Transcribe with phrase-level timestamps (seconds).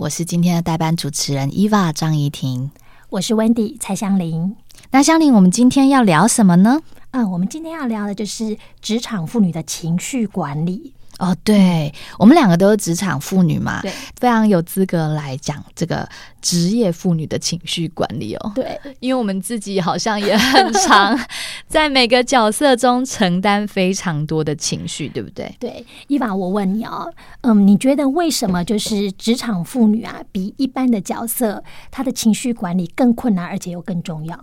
[0.00, 2.70] 我是今天的代班主持人伊娃张怡婷，
[3.10, 4.56] 我是 Wendy 蔡香玲。
[4.90, 6.80] 那香玲，我们今天要聊什么呢？
[7.12, 10.92] 嗯，我们今天要聊的就是职场妇女的情绪管理。
[11.18, 16.08] 哦，对，我们两个都是职场妇女嘛，对，非常有资格来讲这个
[16.42, 18.52] 职业妇女的情绪管理哦。
[18.54, 21.18] 对，因为我们自己好像也很常
[21.68, 25.54] 在每个角色中承担非常多的情绪，对不对？
[25.60, 27.12] 对，伊娃，我问你哦，
[27.42, 34.38] 嗯，你觉得为什么就是职场妇女啊，比一般的角色，她的情绪管理更困难，而且又更重要？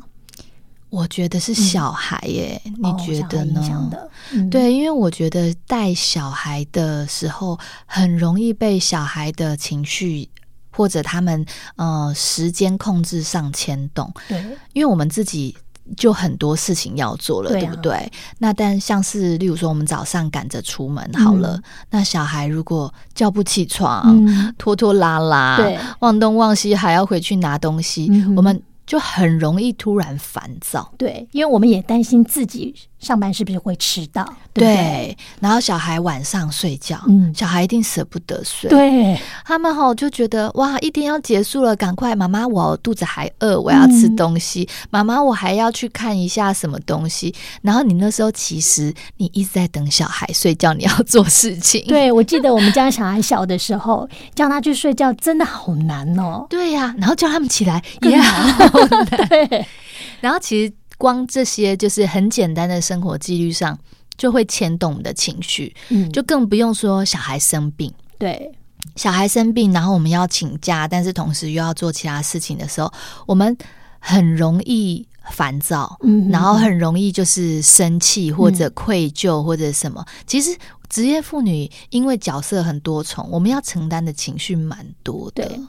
[0.91, 3.62] 我觉得是小孩耶，嗯、你觉得呢？
[3.94, 10.27] 哦嗯、对，因为我觉得带小孩的时候，很容易被小孩的情绪
[10.70, 11.46] 或者他们
[11.77, 14.13] 呃时间控制上牵动。
[14.27, 15.55] 对，因为我们自己
[15.96, 18.12] 就很多事情要做了，对，啊、对不对？
[18.40, 28.62] 那但像是例如说，我们早上赶着出门好了，嗯、那小孩如果叫不起床，嗯、拖拖拉拉，对，忘东忘西，还要回去拿东西，嗯、我们。
[28.91, 47.34] 就很容易突然烦躁，对，因为我们也担心自己上班是不是会迟到，对，对，然后小孩晚上睡觉，嗯，小孩一定舍不得睡，对，他们吼就觉得哇，一天要结束了，赶快，妈妈，我肚子还饿，我要吃东西，妈妈，我还要去看一下什么东西。
[47.63, 51.84] 然后你那时候其实你一直在等小孩睡觉，你要做事情。
[51.88, 56.46] 对，我记得我们家小孩小的时候， 叫他去睡觉真的好难哦。
[56.49, 58.70] 对呀，然后叫他们起来也好。
[59.27, 59.66] 对，
[60.20, 63.76] 然后其实光这些就是很简单的生活纪律上，
[64.16, 65.75] 就会牵动我们的情绪。
[65.90, 67.91] 嗯，就更不用说小孩生病。
[68.19, 68.52] 对，
[68.96, 72.94] 小孩生病，然后我们要请假，但是同时又要做其他事情的时候，
[73.25, 73.57] 我们
[73.97, 80.06] 很容易烦躁，嗯，然后很容易就是生气或者愧疚或者什么。
[80.28, 80.56] 其实。
[80.92, 85.47] 职业妇女因为角色很多重，我们要承担的情绪蛮多的。
[85.47, 85.59] 对，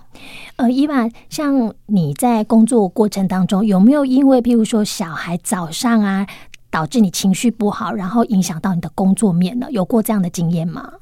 [0.56, 6.27] 呃，伊娃，像你在工作过程当中，有没有因为譬如说小孩早上啊，
[6.70, 9.69] 导致你情绪不好，然后影响到你的工作面呢？
[9.71, 10.93] 有过这样的经验吗？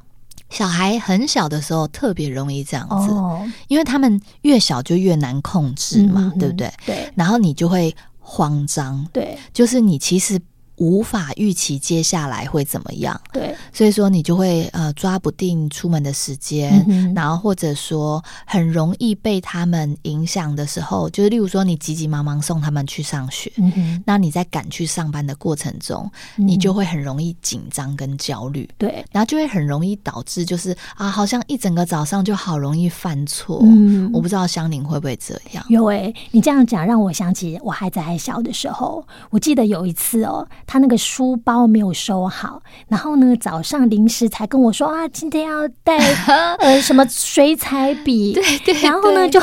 [0.50, 6.70] 小孩很小的时候特别容易这样子，哦，因为他们越小就越难控制嘛，嗯，对不对？
[6.84, 10.38] 对，然后你就会慌张，对，就是你其实。
[10.80, 35.62] 无法预期接下来会怎么样，对，所以说你就会呃抓不定出门的时间，嗯、然后或者说很容易被他们影响的时候，就是例如说你急急忙忙送他们去上学，嗯、那你在赶去上班的过程中，嗯、你就会很容易紧张跟焦虑，对，然后就会很容易导致就是啊，好像一整个早上就好容易犯错，嗯，我不知道香伶会不会这样？
[35.68, 41.50] 有诶、欸，你这样讲让我想起我孩子还小的时候，我记得有一次哦，他那个书包。
[41.50, 45.98] 包没有收好，然后呢，早上临时才跟我说啊，今天要带
[46.62, 49.41] 呃什么水彩笔， 对，对对，然后呢就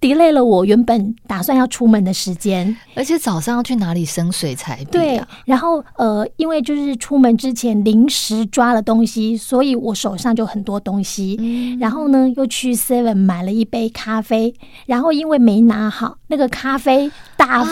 [0.00, 4.88] delay 了我原本打算要出门的时间，而且早上要去哪里生水彩笔啊？
[4.92, 14.54] 对，然后呃，因为就是出门之前临时抓了东西，所以我手上就很多东西，嗯，然后呢又去 Seven 买了一杯咖啡，
[14.86, 17.62] 然后因为没拿好，那个咖啡打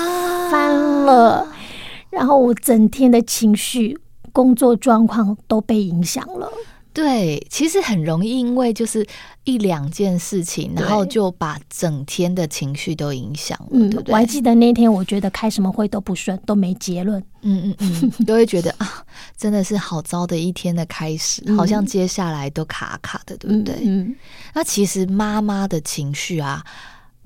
[0.50, 1.36] 翻了。
[1.36, 1.46] 啊
[2.10, 3.98] 然后我整天的情绪、
[4.32, 6.50] 工作状况都被影响了。
[6.92, 9.06] 对，其实很容易因为就是
[9.44, 13.68] 一两件事情，然后就把整天的情绪都影响了。
[13.70, 14.12] 嗯，对不对？
[14.12, 17.22] 我还记得那天，我觉得开什么会都不顺，都没结论。
[17.42, 19.04] 嗯嗯嗯， 都会觉得啊，
[19.36, 23.76] 真的是好糟的一天的开始，嗯、好像接下来都卡卡的，对不对？
[23.84, 24.16] 嗯，嗯
[24.52, 26.64] 那其实妈妈的情绪啊。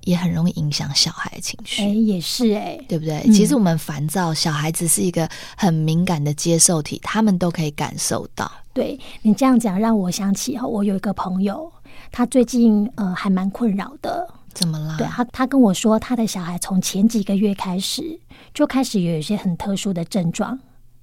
[0.05, 3.23] 也很容易影响小孩的情绪，哎、欸，也是哎、欸，对不对？
[3.27, 8.51] 嗯、其实我们烦躁，小孩子是一个很敏感的接受体，他们都可以感受到。
[8.73, 11.71] 对，你这样讲，让我想起哈，我有一个朋友，
[12.11, 14.29] 他最近呃还蛮困扰的。
[14.53, 14.97] 怎么了？
[14.97, 18.21] 对他，他跟我说，他的小孩从前几个月开始
[18.53, 20.59] 就开始有一些很特殊的症状，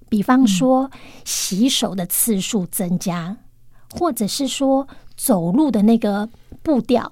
[0.08, 3.36] 比方说、嗯、洗手的次数增加，
[4.00, 4.88] 或者是说
[5.18, 6.30] 走路的那个
[6.62, 7.12] 步调。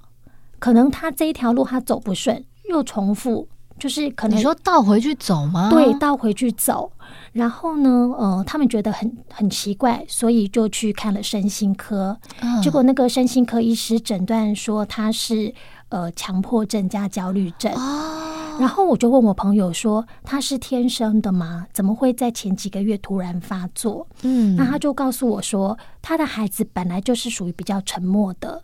[0.60, 3.48] 可能他这一条路他走不顺，又重复，
[3.80, 5.70] 就是可能你说倒回去走吗？
[5.70, 6.92] 对，倒回去走。
[7.32, 12.18] 然后呢，呃，他们觉得很很奇怪，所以就去看了身心科。
[12.42, 15.54] 嗯、结果那个身心科医师诊断说他是
[15.90, 17.72] 呃强迫症加焦虑症。
[17.74, 21.68] 哦、然后我就问我朋友说，他是天生的吗？
[21.72, 24.08] 怎么会在前几个月突然发作？
[24.24, 28.64] 嗯，那他就告诉我说，他的孩子本来就是属于比较沉默的。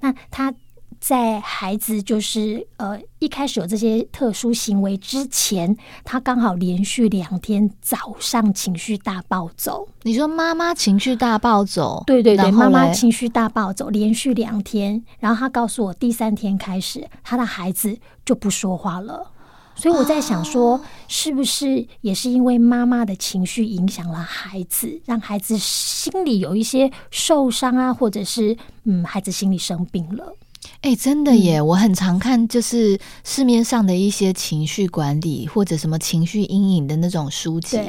[0.00, 0.52] 那他。
[1.00, 9.88] 在孩子就是呃一开始有这些特殊行为之前，他刚好连续两天早上情绪大暴走。
[10.02, 12.02] 你说妈妈情绪大暴走？
[12.06, 15.02] 对对对，妈妈情绪大暴走，连续两天。
[15.18, 19.32] 然后他告诉我，第三天开始，他的孩子就不说话了。
[19.78, 30.32] 所以我在想说，是不是也是因为妈妈的情绪影响了孩子，让孩子心里有一些受伤啊，或者是嗯，孩子心里生病了？
[30.82, 31.58] 哎、欸，真的耶！
[31.58, 37.80] 嗯、我很常看，就是市面上的一些情绪管理或者什么情绪阴影的那种书籍。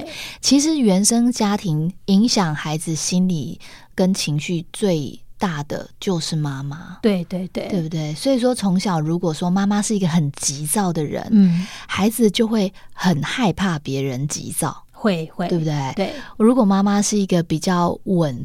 [0.42, 3.60] 其实原生家庭影响孩子心理
[3.94, 6.98] 跟情绪最大的就是妈妈。
[7.02, 8.14] 对对对，对不对？
[8.16, 15.94] 所以说，从小如果说妈妈是一个很急躁的人，嗯，孩子就会很害怕别人急躁，会会，对不对？
[15.96, 16.14] 对。
[16.38, 18.44] 如果妈妈是一个比较稳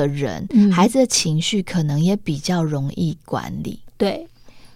[0.00, 3.80] 的人，嗯、孩子的情绪可能也比较容易管理。
[3.96, 4.26] 对，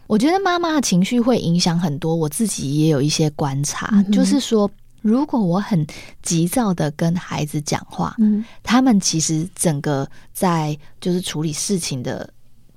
[0.07, 2.15] 我觉得妈妈的情绪会影响很多。
[2.15, 4.71] 我自己也有一些观察，嗯、就是说，
[5.01, 5.87] 如果我很
[6.23, 12.29] 急躁的跟孩子讲话，嗯，他们其实整个在就是处理事情的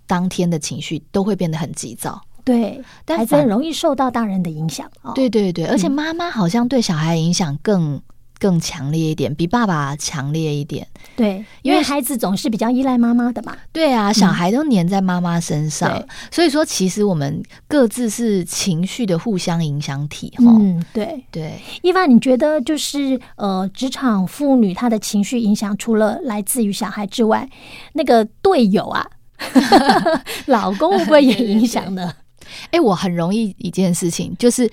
[0.06, 2.22] 当天的情绪都会变得很急躁。
[2.44, 4.90] 对，但孩子很容易受到大人的影响。
[5.02, 8.00] 哦、对对对，而且妈妈好像对小孩影响更。
[8.40, 10.88] 更强烈一点，比爸爸强烈一点。
[11.16, 13.56] 对，因为孩子总是比较依赖妈妈的嘛。
[13.72, 20.34] 对啊，小孩都黏在妈妈身上，嗯、所以说其实我们各自是情绪的互相影响体。
[20.40, 21.60] 嗯，对对。
[21.82, 27.50] 伊娃，你觉得就是呃，职场妇女她的情绪影响，除了来自于小孩之外，
[27.94, 29.08] 那个队友啊，
[30.48, 32.14] 老公会不会也影响呢？
[32.68, 34.70] 哎、欸，我很容易一件事情就是。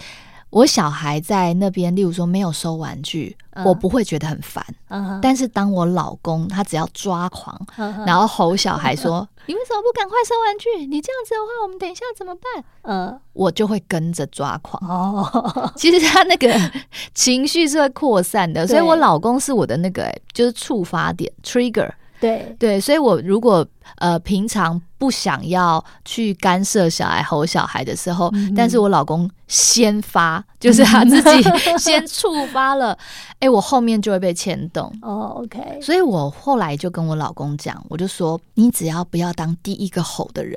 [0.52, 4.62] 我小孩在那边，例如说没有收玩具，嗯、我不会觉得很烦。
[4.88, 10.84] 嗯、但是当我老公他只要抓狂，嗯、然后吼小孩说：“嗯、 你为什么不赶快收玩具？
[10.84, 14.78] 你这样子的话，我们等一下怎么办？”嗯， 我就会跟着抓狂。
[14.86, 16.54] 哦，其实他那个
[17.14, 21.90] 情绪是会扩散的，所以我老公是我的那个，就是触发点 （trigger）。
[22.22, 23.66] 对对，所以我如果
[23.96, 31.42] 呃平常不想要去干涉小孩吼小孩的时候，嗯、但是我老公先发，就是他自己
[31.76, 32.96] 先触发了，
[33.40, 34.90] 哎，我后面就会被牵动。
[35.02, 40.56] 哦，OK，所以我后来就跟我老公讲，我就说，你只要不要当第一个吼的人。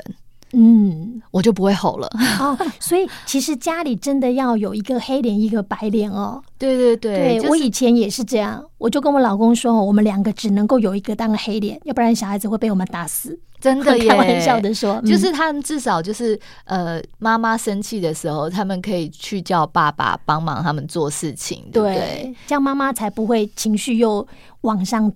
[0.57, 2.07] 嗯，我就不会吼了。
[2.40, 6.42] 哦，所以其实家里真的要有一个黑脸，一个白脸哦。
[6.57, 13.38] 对对对，对、就是、我以前也是这样，我就跟我老公说，我们两个只能够有一个当个黑脸，要不然小孩子会被我们打死。
[13.60, 21.96] 真的耶，开玩笑的说，嗯、就是他们至少就是呃，妈妈生气的时候，他们可以去叫爸爸帮忙他们做事情，对不对？
[21.96, 24.25] 对，这样妈妈才不会情绪又
[24.62, 25.12] 往上。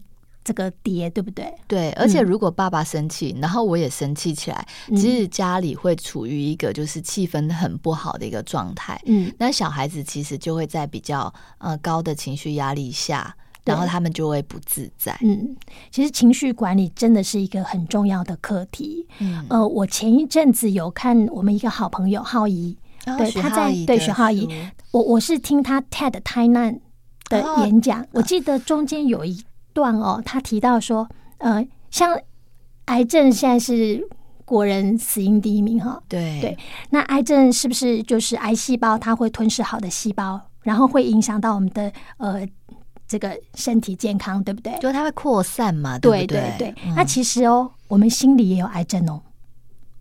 [0.49, 1.53] 这个爹对不对？
[1.67, 8.99] 对，而且如果爸爸生气，嗯、然后我也生气起来，其实家里会处于一个就是气氛很不好的一个状态。
[9.05, 13.31] 嗯，那小孩子其实就会在比较呃高的情绪压力下，
[13.63, 15.15] 然后他们就会不自在。
[15.21, 15.55] 嗯，
[15.91, 19.05] 其实情绪管理真的是一个很重要的课题。
[19.19, 22.75] 嗯，呃，我前一阵子有看我们一个好朋友浩怡，
[23.05, 24.49] 哦、对，他在对徐浩怡，
[24.89, 26.79] 我我是听他 TED 台南
[27.29, 29.43] 的演讲，哦、我记得中间有一。
[29.79, 32.19] 段哦，他提到说，呃，像
[32.85, 34.05] 癌症现在是
[34.43, 36.01] 国人死因第一名哈。
[36.09, 36.57] 对对，
[36.89, 42.45] 那癌症是不是就是癌细胞它会吞噬好的细胞，然后会影响到我们的呃
[43.07, 44.77] 这个身体健康，对不对？
[44.79, 46.27] 就它会扩散嘛，对不对？
[46.27, 46.75] 对对对。
[46.85, 49.21] 嗯、那其实哦，我们心里也有癌症哦。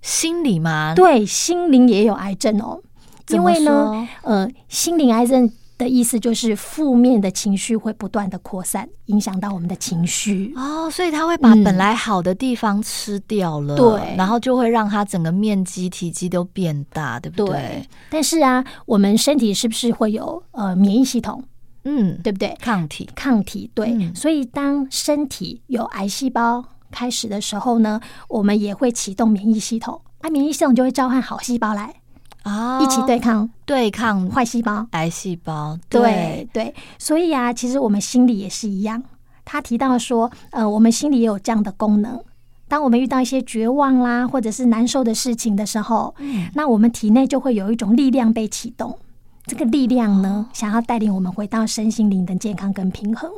[0.02, 0.94] 心理吗？
[0.96, 2.82] 对，心灵也有癌症哦。
[3.28, 5.48] 因为呢，呃，心灵癌症。
[5.78, 17.46] 的意思就是负面的情绪会不断的扩散，影响到我们的情绪哦，所以它会把本来好的地方吃掉了，对、嗯，然后就会让它整个面积体积都变大，对不对？
[17.46, 17.88] 对。
[18.10, 21.42] 但是啊，我们身体是不是会有呃免疫系统？
[21.84, 22.54] 嗯，对不对？
[22.60, 23.92] 抗体，抗体，对。
[23.92, 31.94] 嗯、所以当身体有癌细胞开始的时候呢，我们也会启动免疫系统，那、啊、免疫系统就会召唤好细胞来。
[32.42, 39.02] 啊，一起对抗对抗坏细胞、癌细胞，对对，对，所以啊，其实我们心里也是一样。
[39.44, 42.22] 他提到说，呃，我们心里也有这样的功能。
[42.68, 48.98] 当我们遇到一些绝望啦，或者是难受的事情的时候，嗯，那我们体内就会有一种力量被启动。
[49.46, 53.30] 这个力量呢，想要带领我们回到身心灵的健康跟平衡，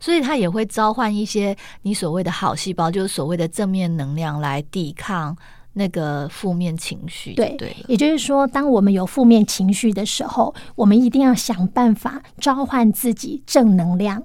[0.00, 5.36] 所以它也会召唤一些你所谓的好细胞，就是所谓的正面能量来抵抗。
[5.74, 14.22] 那个负面情绪，对，对，也就是说，当我们有负面情绪的时候，我们一定要想办法召唤自己正能量。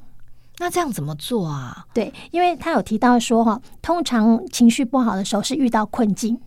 [0.60, 1.86] 那这样怎么做啊？
[1.94, 6.38] 对，因为他有提到说，哈，通常情绪不好的时候是遇到困境，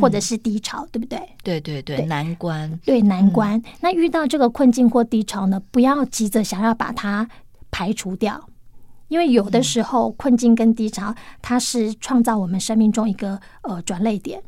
[0.00, 1.20] 或者是低潮，嗯、对不对？
[1.44, 3.56] 对对对，难关，对难关。
[3.58, 7.28] 嗯、那遇到这个困境或低潮呢，不要急着想要把它
[7.70, 8.48] 排除掉，
[9.12, 14.42] 因为有的时候困境跟低潮，它是创造我们生命中一个呃转捩点。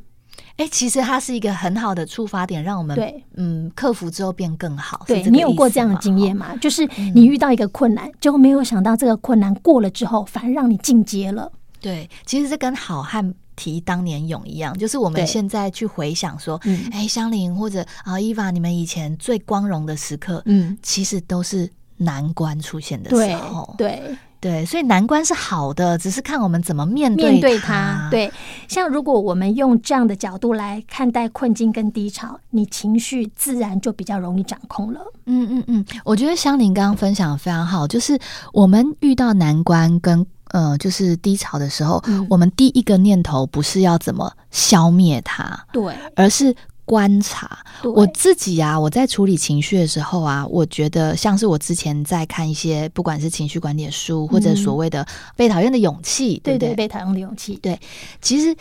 [0.56, 5.04] 哎，其实它是一个很好的触发点，让我们对嗯克服之后变更好。
[5.06, 6.56] 对，你有过这样的经验吗？
[6.56, 11.52] 就是你遇到一个困难，结果没有想到这个困难过了之后，反而让你进阶了。
[11.78, 16.59] 对，其实这跟好汉提当年勇一样，就是我们现在去回想说，
[16.90, 24.00] 哎，香菱或者啊伊娃，你们以前最光荣的时刻，嗯，其实都是难关出现的时候，对。
[24.00, 27.30] 对对，所以难关是好的，只是看我们怎么面对它。
[27.30, 28.08] 面对它。
[28.10, 28.30] 对，
[28.68, 35.00] 像如果我们用这样的角度来看待困境跟低潮，你情绪自然就比较容易掌控了。
[35.24, 38.18] 嗯嗯嗯，我觉得香菱刚刚分享的非常好，就是
[38.52, 46.54] 我们遇到难关跟呃就是低潮的时候，嗯、我们第一个念头不是要怎么消灭它，对，而是。
[46.87, 57.81] 观察我自己啊，我在处理情绪的时候啊，我觉得像是我之前在看一些，不管是情绪管理的书，或者所谓的被讨厌的勇气，对对，被讨厌的勇气，对。
[58.21, 58.55] 其实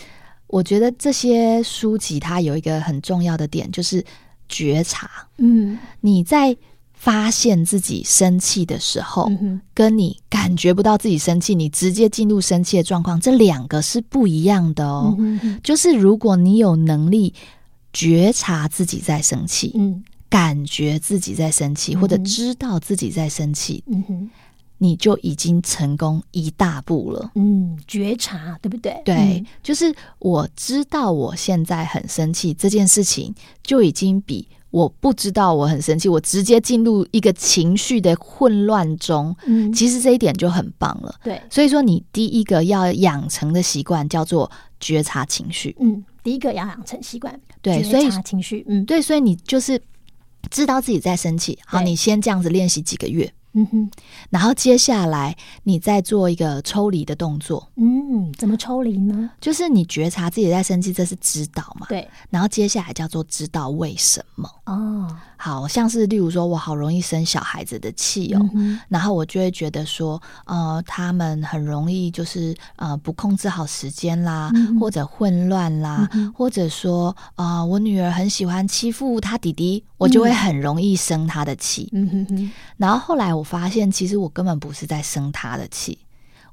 [0.48, 4.02] 我觉得这些书籍它有一个很重要的点，就是
[4.48, 5.10] 觉察。
[5.38, 6.56] 嗯，你在
[6.94, 9.30] 发现自己生气的时候，
[9.74, 15.18] 跟你感觉不到自己生气，你直接进入生气的状况，这两个是不一样的哦。
[15.62, 17.34] 就是如果你有能力。
[17.94, 24.30] 觉察自己在生气，嗯，感觉自己在生气，嗯、或者知道自己在生气，嗯哼，
[24.80, 27.32] 你就已经成功一大步了。
[27.36, 29.00] 嗯，觉察对不对？
[29.06, 41.14] 对，嗯、就是我知道我现在很生气这件事情，就已经比我不知道我很生气，我直接进入一个情绪的混乱中，嗯，其实这一点就很棒了。
[41.24, 45.76] 对，所以说你第一个要养成的习惯叫做觉察情绪。
[45.80, 47.40] 嗯，第一个要养成习惯。
[47.62, 49.82] 对，所以情绪，嗯，对，所以你就是
[50.50, 53.32] 知道自己在生气，好，你先这样子练习几个月。
[53.56, 53.92] 嗯哼，
[54.32, 57.70] 然后接下来你再做一个抽离的动作。
[57.76, 59.30] 嗯，怎么抽离呢？
[59.40, 61.86] 就是你觉察自己在生气，这是知道嘛？
[61.88, 62.10] 对。
[62.32, 64.50] 然后接下来叫做知道为什么。
[64.66, 81.88] 哦，好像是例如说我好容易生小孩子的气哦，嗯、然后我就会觉得说，呃，他们很容易就是呃不控制好时间啦，嗯、或者混乱啦，嗯、或者说啊、呃，我女儿很喜欢欺负她弟弟，我就会很容易生她的气。
[81.92, 82.52] 嗯哼哼。
[82.78, 83.44] 然后后来我。
[83.44, 86.00] 我发现其实我根本不是在生他的气，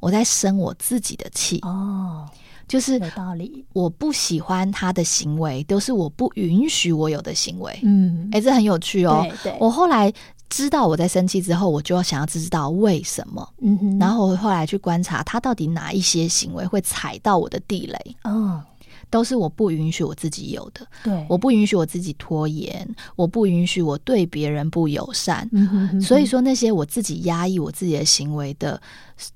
[0.00, 1.61] 我在生我自己的气。
[1.62, 2.28] 哦，
[2.71, 3.65] 就是有道理。
[3.73, 7.77] 我不喜欢他的行为，都是我不允许我有的行为。
[7.83, 9.27] 嗯，哎，这很有趣哦。
[9.29, 10.12] 对，对，我后来
[10.49, 13.47] 知道我在生气之后，我就要想要知道为什么。
[13.61, 18.17] 嗯哼，然后我后来去观察他到底哪一些行为会踩到我的地雷。
[18.23, 18.62] 哦。
[19.11, 28.81] 都是我不允许我自己有的，对，我不允许我自己拖延，我不允许我对别人不友善，嗯哼哼，所以说那些我自己压抑我自己的行为的，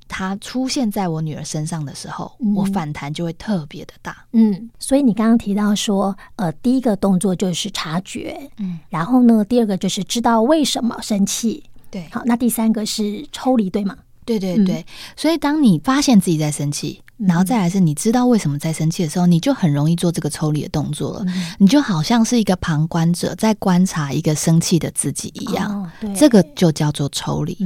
[0.06, 4.24] 它出现在我女儿身上的时候，嗯、我反弹就会特别的大。
[4.32, 13.98] 嗯，所以你刚刚提到说，呃，第一个动作就是察觉，嗯，然后呢，第二个就是知道为什么生气，对，好，那第三个是抽离，对吗？
[14.24, 14.84] 对对对，嗯、
[15.16, 17.00] 所以当你发现自己在生气。
[17.16, 21.24] 然后再来是，你知道为什么在生气的时候，你就很容易做这个抽离的动作了。
[21.28, 27.56] 嗯、你就好像是一个旁观者在观察一个生气的自己一样，哦、这个就叫做抽离。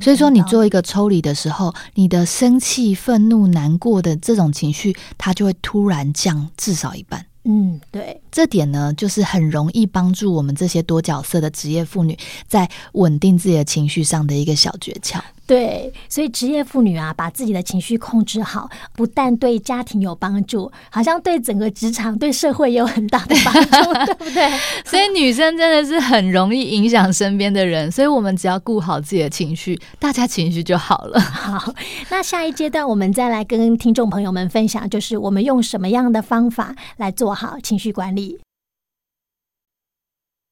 [0.00, 7.24] 所以说，你做一个抽离的时候，你的生气、愤怒、难过的这种情绪，它就会突然降至少一半。
[7.44, 12.14] 嗯，对，这点呢，就是很容易帮助我们这些多角色的职业妇女
[12.46, 15.18] 在稳定自己的情绪上的一个小诀窍。
[15.46, 24.50] 对，所以职业妇女啊，把自己的情绪控制好，不但对家庭有帮助，好像对整个职场、对社会也有很大的帮助， 对不对？
[24.84, 31.18] 所以女生真的是很容易影响身边的人，所以我们只要顾好自己的情绪，大家情绪就好了。
[31.22, 31.72] 好，
[32.10, 38.25] 那下一阶段我们再来跟听众朋友们分享，就是我们用什么样的方法来做好情绪管理。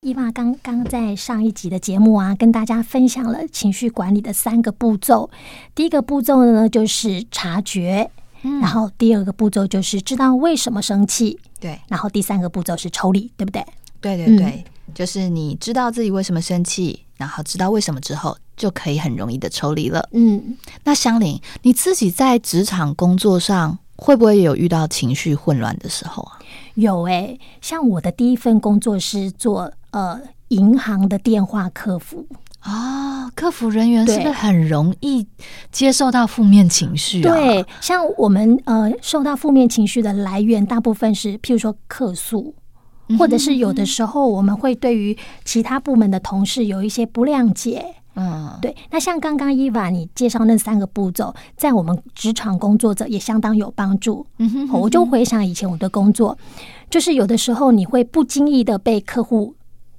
[0.04, 5.30] 伊娃刚刚在上一集的节目啊，跟大家分享了情绪管理的三个步骤。
[5.74, 8.10] 第一个步骤呢，就是察觉，
[8.42, 13.64] 嗯、然后第二个步骤就是知道为什么生气，对，然后第三个步骤是抽离，对不对？
[14.02, 20.06] 对对对，嗯、就是你知道自己为什么生气，然后知道为什么之后，就可以很容易的抽离了。
[20.12, 26.38] 嗯，那香菱，你自己在职场工作上会不会有遇到情绪混乱的时候啊？
[26.74, 29.72] 有哎、欸，像我的第一份工作是做。
[29.94, 32.26] 呃，银行的电话客服
[32.64, 35.24] 哦，客服人员是不是很容易
[35.70, 37.32] 接受到负面情绪啊？
[37.32, 42.52] 对，像我们呃，受到负面情绪的来源，大部分是譬如说客诉，
[43.16, 47.94] 或者是有的时候我们会对于其他部门的同事有一些不谅解。
[48.16, 48.74] 嗯，对。
[48.90, 54.26] 那像刚刚伊娃你介绍那三个步骤，在我们职场工作者也相当有帮助。
[54.38, 56.36] 嗯哼，我就回想以前我的工作，
[56.90, 59.54] 就是有的时候你会不经意的被客户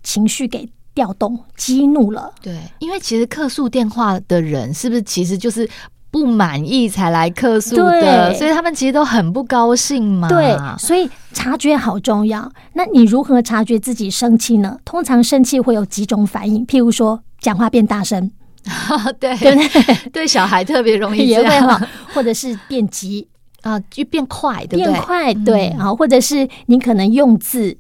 [0.06, 0.70] 情绪给。
[0.96, 5.70] 调动激怒了，对，因为其实客诉电话的人是不是其实就是
[6.10, 10.30] 不满意才来客诉的，所以他们其实都很不高兴嘛。
[10.30, 12.50] 对，所以察觉好重要。
[12.76, 14.80] 那你如何察觉自己生气呢？
[14.86, 18.32] 通常生气会有几种反应，譬如说讲话变大声，
[19.20, 19.54] 对对
[20.14, 23.28] 对，小孩特别容易这样，或者是变急
[23.64, 24.94] 啊，就变快，对不对？
[24.94, 27.78] 变快，对啊，或者是你可能用字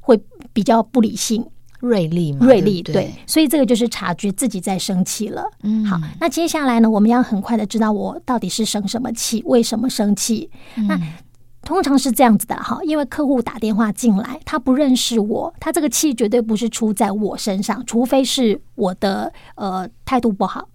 [0.00, 0.18] 会
[0.54, 1.44] 比较不理性。
[1.84, 5.44] 锐利嘛，锐利，对，对，所以这个就是察觉自己在生气了。
[5.62, 10.50] 嗯，好，那接下来呢，我们要很快的知道我到底是生什么气，为什么生气？
[10.76, 10.98] 嗯、那
[11.62, 20.68] 通常是这样子的哈，因为客户打电话进来，他不认识我，他这个气绝对不是出在我身上，除非是我的呃态度不好。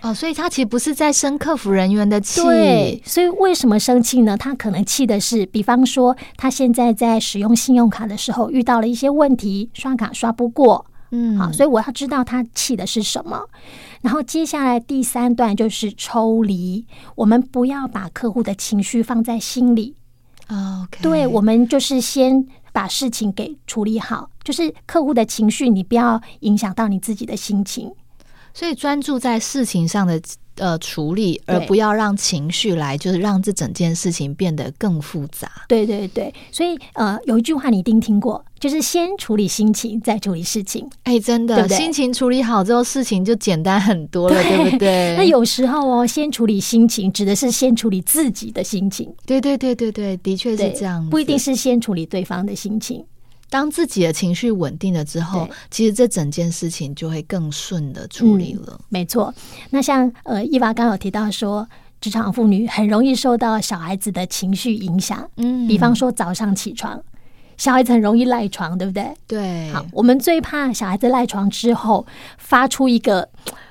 [0.00, 2.40] 哦，所以他其实不是在生客服人员的气。
[2.40, 4.36] 对，所以为什么生气呢？
[4.36, 10.86] 他可能气的是，比方说他现在在使用信用卡的时候遇到了一些问题，刷卡刷不过。
[11.10, 13.48] 嗯，好，所以我要知道他气的是什么。
[14.02, 19.96] 然后接下来第三段就是抽离，我们不要把客户的情绪放在心里。
[20.48, 27.90] OK，对，我们就是先把事情给处理好，就是客户的情绪，你不要影响到你自己的心情。
[28.58, 30.20] 所以专注在事情上的
[30.56, 35.48] 呃处理，而不要让情绪来，就是让这整件事情变得更复杂。
[35.68, 40.84] 对对对，所以呃有一句话你一定听过，就是先处理心情，再处理事情。
[41.04, 45.14] 哎，真的，对对，心情处理好之后，事情就简单很多了，对，对不对？
[45.16, 49.08] 那有时候哦，先处理心情，指的是先处理自己的心情。
[49.24, 53.04] 对对对对对，的确是这样，不一定是先处理对方的心情。
[53.50, 58.66] 当自己的情绪稳定了之后，其实这整件事情就会更顺的处理了。
[58.72, 59.32] 嗯、没错，
[59.70, 61.66] 那像呃，伊娃刚刚有提到说，
[62.00, 65.28] 职场妇女很容易受到小孩子的情绪影响。
[65.36, 67.02] 嗯，比方说早上起床，
[67.56, 69.12] 小孩子很容易赖床，对不对？
[69.26, 69.70] 对。
[69.72, 73.26] 好，我们最怕小孩子赖床之后发出一个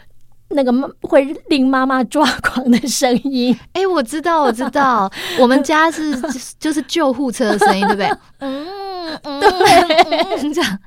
[0.50, 3.56] 那个会令妈妈抓狂的声音。
[3.74, 6.20] 哎，我知道，我知道，我们家是
[6.58, 8.10] 就是救护车的声音，对不对？
[8.40, 8.66] 嗯。
[9.24, 10.80] 嗯，对，这样，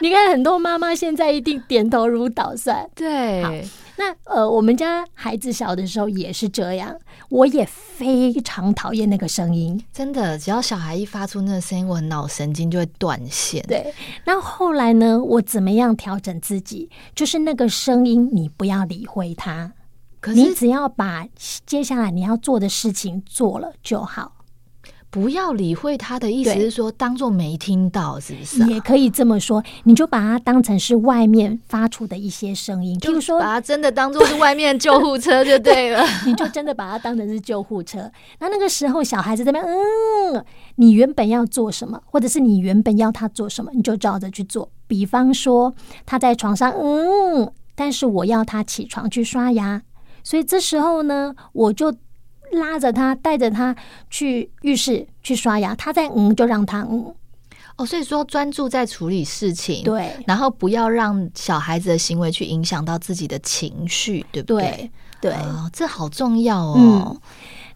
[0.00, 2.88] 你看很多妈妈现在一定点头如捣蒜。
[2.94, 3.52] 对，好，
[3.96, 6.96] 那呃，我们家孩子小的时候也是这样，
[7.28, 9.82] 我也非常讨厌那个声音。
[9.92, 13.62] 真的，只要小孩一发出那个声音，我脑神经就会断线。
[13.68, 13.92] 对，
[14.24, 16.90] 那后来呢，我怎么样调整自己？
[17.14, 19.72] 就是那个声音，你不要理会它，
[20.20, 21.26] 可是你只要把
[21.64, 24.32] 接下来你要做的事情做了就好。
[25.14, 28.66] 不要理会他的意思是说，当做没听到，是不是、啊？
[28.66, 36.04] 也可以这么说，你就把它当成是外面发出的一些声音，就是说，把它真的当做是外面救护车就对了。
[36.04, 38.10] 对， 你就真的把它当成是救护车。
[38.40, 44.68] 那那个时候，小孩子这边，嗯，你原本要做什么，或者是你原本要他做什么，你就照着去做。
[44.88, 45.72] 比方说，
[46.04, 49.80] 他在床上，嗯，但是我要他起床去刷牙，
[50.24, 51.94] 所以这时候呢，我就。
[52.54, 53.74] 拉着他，带着他
[54.10, 55.74] 去浴室去刷牙。
[55.74, 57.14] 他在嗯，就让他嗯。
[57.76, 64.90] 哦，所以说专注在处理事情，对，然后不要让小孩子的行为去影响到自己的情绪，对不对？
[65.20, 66.74] 对，对哦，这好重要哦。
[66.78, 67.20] 嗯，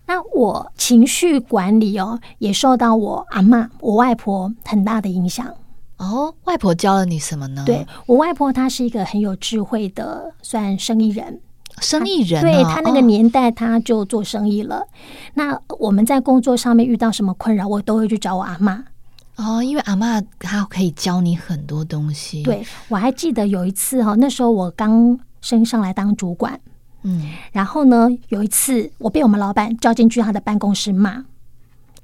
[0.06, 5.52] 那我情绪管理哦，也受到我阿嬷、我外婆很大的影响。
[5.96, 7.64] 哦，外婆教了你什么呢？
[7.66, 11.40] 对，我外婆，她是一个很有智慧的，算生意人。
[11.80, 14.76] 生意人、啊，对他那个年代，他就做生意了。
[14.76, 14.86] 哦、
[15.34, 18.84] 那我们在工作上面遇到什么困扰，我都会去找我阿妈。
[19.36, 22.42] 哦，因为阿妈她可以教你很多东西。
[22.42, 26.58] 对，我还记得有一次哈，那时候我刚升上来当主管，
[27.04, 31.24] 嗯，然后呢，有一次我被我们老板叫进去他的办公室骂。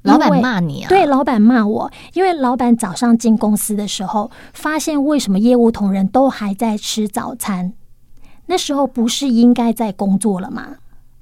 [0.03, 0.89] 老板骂你啊？
[0.89, 7.73] 对，老板骂我，因为老板早上进公司的时候，发现为什么业务同仁都还在吃早餐。
[8.47, 10.67] 那时候不是应该在工作了吗？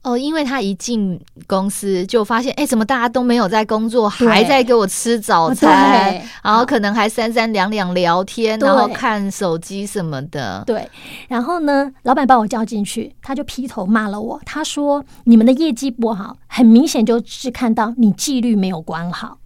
[0.02, 10.64] 哦，因为他一进公司就发现，哎，怎么大家都没有在工作，还在给我吃早餐，然后可能还三三两两聊天，然后看手机什么的。
[10.66, 10.90] 对，
[11.28, 14.40] 然后呢，老板把我叫进去，他就劈头骂了我。
[14.44, 19.38] 他说：“你们的业绩不好，很明显就是看到你纪律没有管好。”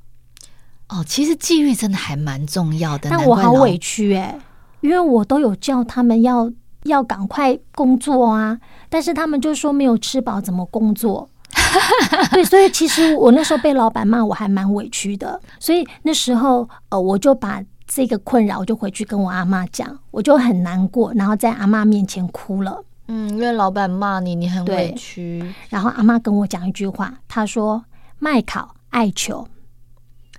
[0.89, 4.41] 哦，其实纪律真的还蛮重要的，但我好委屈哎、欸，
[4.81, 6.51] 因为我都有叫他们要。
[6.87, 11.29] 要赶快工作啊，但是他们就说没有吃饱怎么工作？
[12.33, 15.41] 对，所以其实我那时候被老板骂，我还蛮委屈的。
[15.59, 22.85] 所以那时候，呃，我就把这个困扰，我就回去跟我阿妈讲，我就很难过，然后在阿妈面前哭了。
[23.09, 25.55] 嗯，因为老板骂你，你很委屈。
[25.71, 27.85] 然后阿妈跟我讲一句话，她说
[28.19, 29.47] ：“麦考爱求，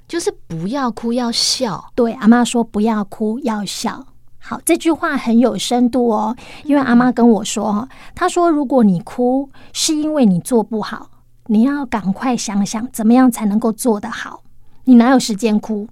[0.08, 4.06] 就是不要哭，要笑。”对，阿妈说不要哭，要笑。
[4.48, 6.34] 好，这句话很有深度哦，
[6.64, 11.10] 因为阿妈跟我说哈，她说如果你哭是因为你做不好，
[11.48, 14.44] 你要赶快想想怎么样才能够做得好。
[14.86, 15.90] 你哪有时间哭？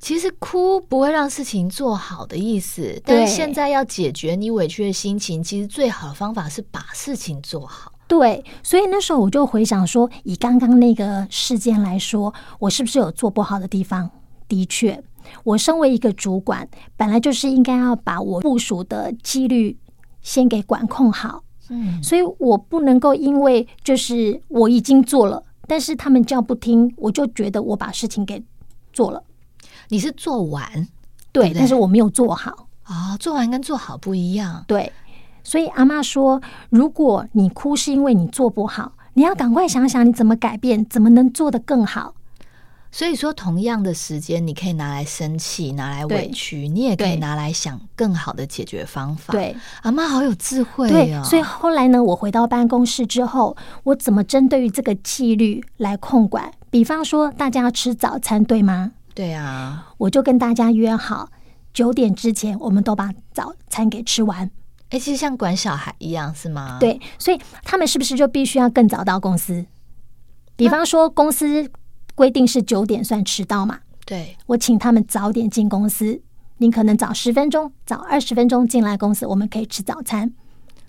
[0.00, 7.92] 其实哭不会让事情做好的意思，但是现在要解决你委屈的心情，其实最好的方法是把事情做好。
[8.08, 14.10] 对，所以那时候我就回想说，以刚刚那个事件来说，我是不是有做不好的地方？
[14.48, 15.00] 的确，
[15.44, 19.76] 我身为一个主管，本来就是应该要把我部署的纪律
[20.22, 21.42] 先给管控好。
[21.68, 28.42] 嗯，所以我不能够因为就是我已经做了，但是他们叫不听，我就觉得我把事情给
[28.92, 29.22] 做了。
[29.88, 30.88] 你是做完，
[31.32, 33.16] 对，但是我没有做好啊、哦。
[33.18, 34.92] 做完跟做好不一样，对。
[35.42, 42.14] 所以阿妈说，如果你哭是因为你做不好，你要赶快想想你怎么改变，怎么能做得更好。
[42.92, 49.32] 所以说，同样的时间，你可以拿来生气，拿来委屈，你也可以拿来想更好的解决方法。
[49.32, 50.90] 对，阿妈好有智慧哦。
[50.90, 56.52] 对，所以后来呢，我回到办公室之后，我怎么针对于这个纪律来控管？
[56.68, 58.92] 比方说，大家要吃早餐，对吗？
[59.14, 61.30] 对啊，我就跟大家约好，
[61.72, 64.50] 九点之前我们都把早餐给吃完。
[64.90, 66.78] 哎，其实像管小孩一样，是吗？
[66.80, 69.64] 对，所以他们是不是就必须要更早到公司？
[70.56, 71.70] 比方说，公司
[72.14, 73.78] 规定是九点算迟到嘛？
[74.06, 76.20] 对，我请他们早点进公司，
[76.58, 80.32] 你可能早十分钟、早二十分钟进来公司，我们可以吃早餐。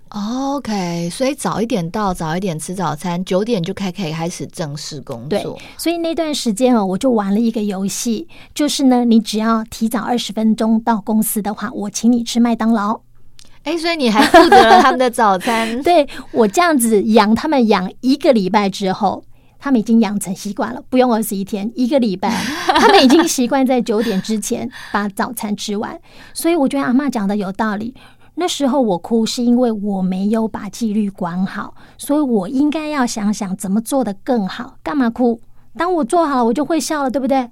[0.09, 5.29] OK，所以早一点到，早一点吃早餐，九点就开可以开始正式工作。
[5.29, 12.99] 对，所以那段时间哦，我就玩了一个游戏，就是呢，你只要提早二十分钟到公司的话，我请你吃麦当劳。
[13.63, 15.79] 哎，所以你还负责了他们的早餐？
[15.83, 19.23] 对，我这样子养他们养一个礼拜之后，
[19.61, 22.29] 他们已经养成习惯了，不用二十一天，一个礼拜，
[22.65, 25.97] 他们已经习惯在九点之前把早餐吃完。
[26.33, 27.95] 所以我觉得阿妈讲的有道理。
[28.35, 34.77] 那时候我哭是因为我没有把纪律管好，所以我应该要想想怎么做得更好。
[34.81, 35.39] 干嘛哭？
[35.77, 37.47] 当我做好了，我就会笑了，对不对？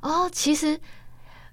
[0.00, 0.80] 哦，其实。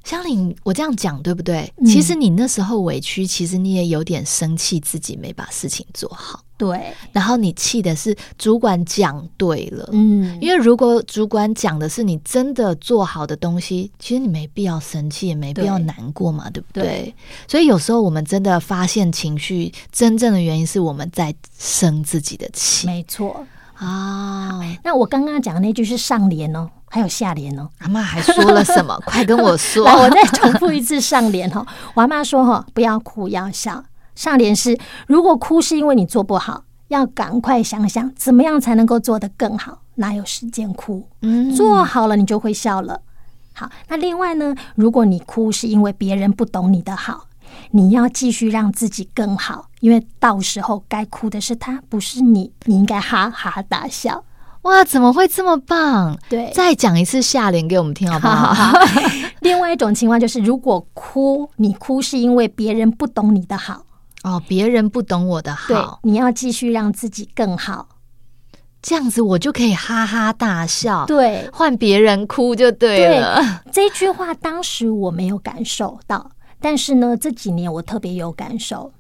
[0.06, 1.72] 香玲，我这样讲对不对？
[1.78, 6.40] 嗯，其实你那时候委屈，其实你也有点生气，自己没把事情做好。
[6.60, 16.84] 对，然后你气的是主管讲对了，嗯，因为如果主管讲的是你真的做好的东西，其实你没必要生气，也没必要难过嘛，对，对不对？
[16.84, 17.16] 对，
[17.48, 23.46] 所以有时候我们真的发现情绪真正的原因是我们在生自己的气，没错
[23.76, 24.60] 啊。
[24.84, 26.70] 那我刚刚讲的那句是上联哦。
[26.92, 29.00] 还有下联哦，阿妈还说了什么？
[29.06, 29.86] 快跟我说！
[29.86, 31.64] 来，我再重复一次上联哈。
[31.94, 33.84] 我阿妈说哈，不要哭，要笑。
[34.20, 34.78] 上联是：
[35.08, 39.80] 如果哭是因为你做不好，要赶快想想怎么样才能够做得更好。
[39.96, 41.08] 哪有时间哭？
[41.22, 43.00] 嗯，做好了你就会笑了。
[43.54, 47.28] 好，那另外呢，如果你哭是因为别人不懂你的好，
[47.72, 52.52] 你要继续让自己更好，因为到时候该哭的是他，不是你。
[52.66, 54.26] 你应该哈哈大笑。
[54.64, 56.20] 哇，怎么会这么棒？
[56.28, 58.54] 对，再讲一次下联给我们听好不好？
[58.54, 58.80] 好好好
[59.40, 63.86] 另外一种情况就是，如果哭，你哭是因为别人不懂你的好
[64.24, 67.88] 哦，别人不懂我的好，对，你要继续让自己更好，
[68.82, 71.06] 这样子我就可以哈哈大笑。
[71.06, 73.62] 对，换别人哭就对了。
[73.66, 78.92] 对，这句话当时我没有感受到，但是呢，这几年我特别有感受。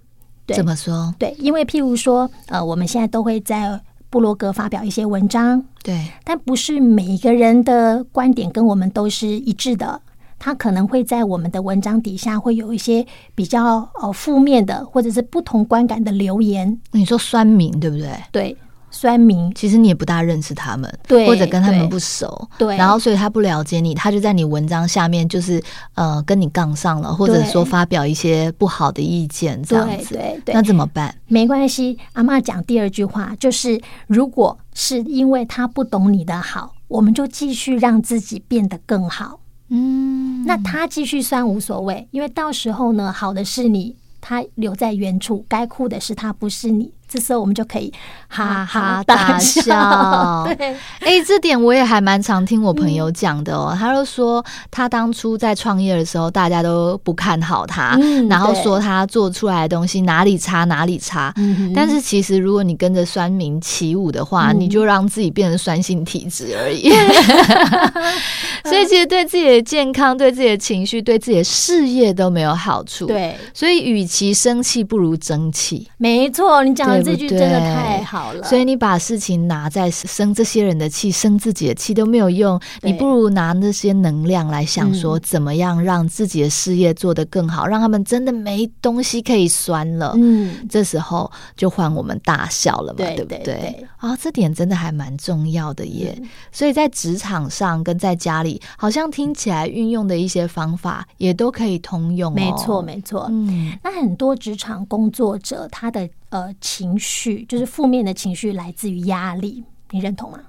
[0.45, 1.13] 对，怎么说？
[1.19, 3.81] 对，因为譬如说，呃，我们现在都会在。
[4.11, 10.01] 部落格发表一些文章，对，但不是每一个人的观点跟我们都是一致的。
[10.39, 16.79] 他可能会在我们的文章底下会有一些比较呃负面的，或者是不同观感的留言。
[16.91, 18.09] 你说酸民对不对？
[18.31, 18.57] 对。
[18.91, 25.61] 酸民，其实你也不大认识他们，对，或者跟他们不熟，对，然后所以他不了解你，他就在你文章下面就是
[25.93, 31.13] 呃跟你杠上了，或者说发表一些不好的意见这样子，对对对，那怎么办？
[31.27, 39.39] 没关系，阿妈讲第二句话就是，如果是因为他不懂你的好，我们就继续让自己变得更好。
[39.69, 46.91] 嗯，那他继续酸无所谓，因为到时候呢，好的是你，他留在原处，该哭的是他，不是你。
[47.09, 47.91] 这时候我们就可以
[48.27, 49.61] 哈哈大大笑。
[49.63, 50.47] 笑。
[50.55, 50.67] 对，
[50.99, 53.69] 哎、欸，这点我也还蛮常听我朋友讲的哦。
[53.71, 61.33] 嗯、他就说，他当初在创业的时候，大家都不看好他，嗯、然后说他做出来的东西哪里差哪里差。
[61.37, 66.91] 嗯、但是其实，如果你跟着酸民起舞的话，嗯、你就让自己变成酸性体质而已。
[68.65, 73.05] 所以，其实对自己的健康、对自己的情绪、对自己的事业都没有好处。
[73.05, 75.87] 对，所以与其生气，不如争气。
[75.97, 78.43] 没错，你讲的这句真的太好了。
[78.43, 90.13] 所以你把事情拿在生这些人的气、生自己的气都没有用，你不如拿那些能量来想说，怎么样让自己的事业做得更好，让他们真的没东西可以酸了。
[90.17, 93.85] 嗯，这时候就换我们大笑了嘛，对不对？
[93.97, 96.17] 啊，这点真的还蛮重要的耶。
[96.51, 102.33] 所以在职场上跟在家里，好像听起来运用的一些方法也都可以通用。
[102.33, 103.27] 没错，没错。
[103.29, 106.09] 嗯，那很多职场工作者他的。
[106.29, 110.39] 呃，情绪就是负面的情绪，来自于压力，你认同吗？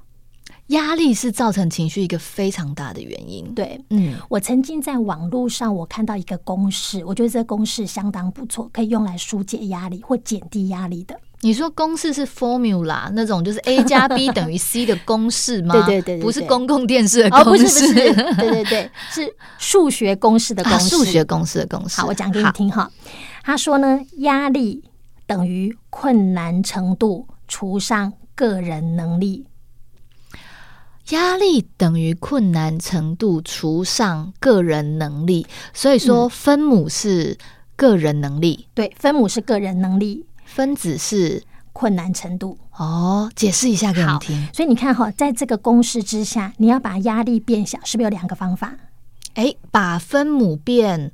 [0.69, 3.53] 压力是造成情绪一个非常大的原因。
[3.55, 11.19] 对，嗯，我曾经在网络上我看到一个公式，我觉得这个公式相当不错，可以用来疏解压力或减低压力的。
[11.40, 15.75] 你说公式是 formula 那种，就是 A 加 B 等于 C 的公式吗？
[15.75, 22.01] 对，对，对对对，不是公共电视的公式，哦、不是不是，对对对，是数学公式的公式，数、啊、学公式的公式。
[22.01, 22.88] 好，我讲给你听哈。
[23.43, 24.85] 他说呢，压力。
[25.31, 29.47] 等于困难程度除上个人能力，
[31.11, 37.38] 压力等于困难程度除上个人能力，所以说分母是
[37.77, 42.59] 个人能力，嗯、对，分母是个人能力，分子是困难程度。
[42.77, 44.49] 哦，解释一下给你听。
[44.53, 48.75] 所以你看哈，在这个公式之下，你要把压力变小，是不是有两个方法？
[49.35, 51.12] 哎，把分母变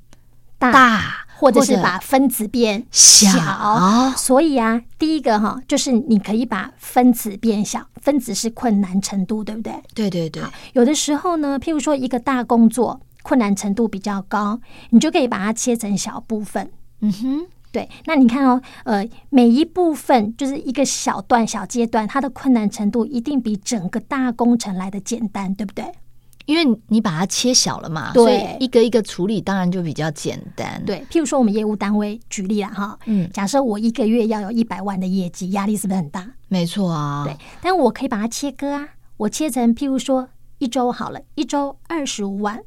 [0.57, 0.73] 大。
[0.73, 9.75] 大或者是把分子变小，小，所以啊，第一个哈，就是你可以把分子变小，分子是困难程度，对不对？
[9.95, 10.43] 对对对。
[10.73, 14.59] 有的时候呢，譬如说一个大工作困难程度比较高，
[14.91, 16.71] 你就可以把它切成小部分。
[17.01, 17.89] 嗯哼，对。
[18.07, 25.85] 那你看哦，呃，每一部分就是一个小段、小阶段，它的困难程度一定比整个大工程来的简单，对不对？
[26.47, 30.83] 因为你把它切小了嘛，所以一个一个处理当然就比较简单。
[30.87, 36.27] 对，譬如说我们业务单位举例了哈，嗯，假设我一个月要有一百万的业绩，压力是不是很大？
[36.49, 40.29] 没错啊，对，但我可以把它切割啊，我切成譬如说
[40.59, 42.63] 一周好了，一周二十五万，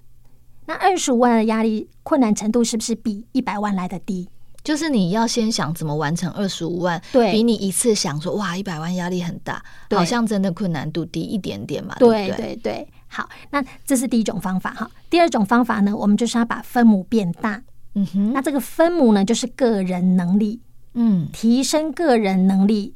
[0.65, 4.27] 那二十五万的压力困难程度是不是比一百万来的低？
[4.61, 12.35] 就是你要先想怎么完成二十五万，对，比你一次想说哇一百万压力很大，好像真的困难度低一点点嘛，对对？
[12.35, 12.87] 对对。
[13.11, 14.89] 好，那这是第一种方法哈。
[15.09, 17.61] 第二种方法呢，我们就是要把分母变大。
[17.95, 20.61] 嗯哼，那这个分母呢，就是个人能力。
[20.93, 22.93] 嗯，提升个人能力。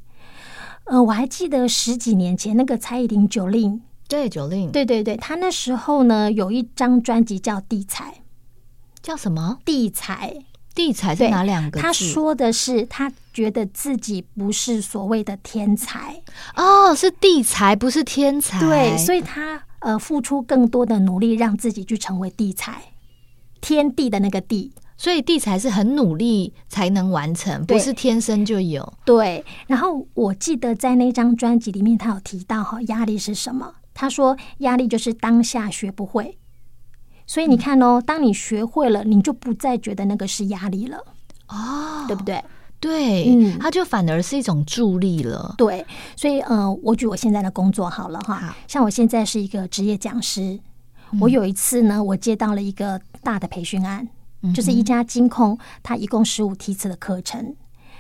[0.86, 8.06] 呃，我还记得十几年前那个蔡依林 Jolin，对 Jolin，对对对，他那时候呢有一张专辑叫《地才》，
[9.02, 9.58] 叫什么？
[9.66, 10.46] 地才，
[10.76, 11.82] 地才是哪两个？
[11.82, 16.22] 他说的是他觉得自己不是所谓的天才
[16.56, 18.60] 哦，是地才，不是天才。
[18.60, 19.64] 对，所以他。
[19.84, 22.82] 呃，付出更多的努力，让自己去成为地才，
[23.60, 28.94] 天地的那个地，所以地才是很努力才能完成，不是天生就有。
[29.04, 29.44] 对。
[29.68, 33.74] 然后我记得在那张专辑里面，他有提到哈，压力是什么？
[33.94, 36.38] 他说压力就是当下学不会。
[37.28, 40.98] 所以你看哦，当你学会了，你就不再觉得那个是压力了。
[41.50, 42.42] 哦，对不对？
[42.84, 45.56] 对，嗯，它就反而是一种助力了。
[45.58, 45.86] 对，
[46.18, 50.60] 所以，呃，我举我现在的工作好了哈，像我现在是一个职业讲师，
[51.12, 54.06] 嗯，我有一次呢，我接到了一个大的培训案，
[54.42, 57.56] 嗯，就是一家金控，它一共十五梯次的课程。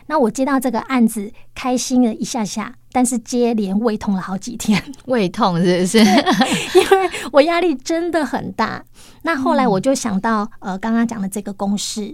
[0.07, 4.83] 那我接到这个案子，开心了一下下，但是接连胃痛了好几天。
[5.07, 5.99] 胃痛是不是？
[6.77, 8.83] 因为我压力真的很大。
[9.21, 12.13] 那后来我就想到，呃，刚刚讲的这个公式。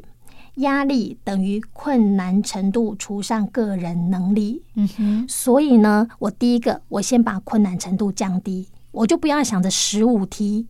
[0.60, 4.64] 压力等于困难程度除上个人能力。
[4.76, 10.68] 嗯哼，所以呢，我第一个，我先把困难程度降低，我就不要想着十五题，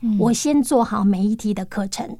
[0.00, 2.18] 嗯，我先做好每一题的课程。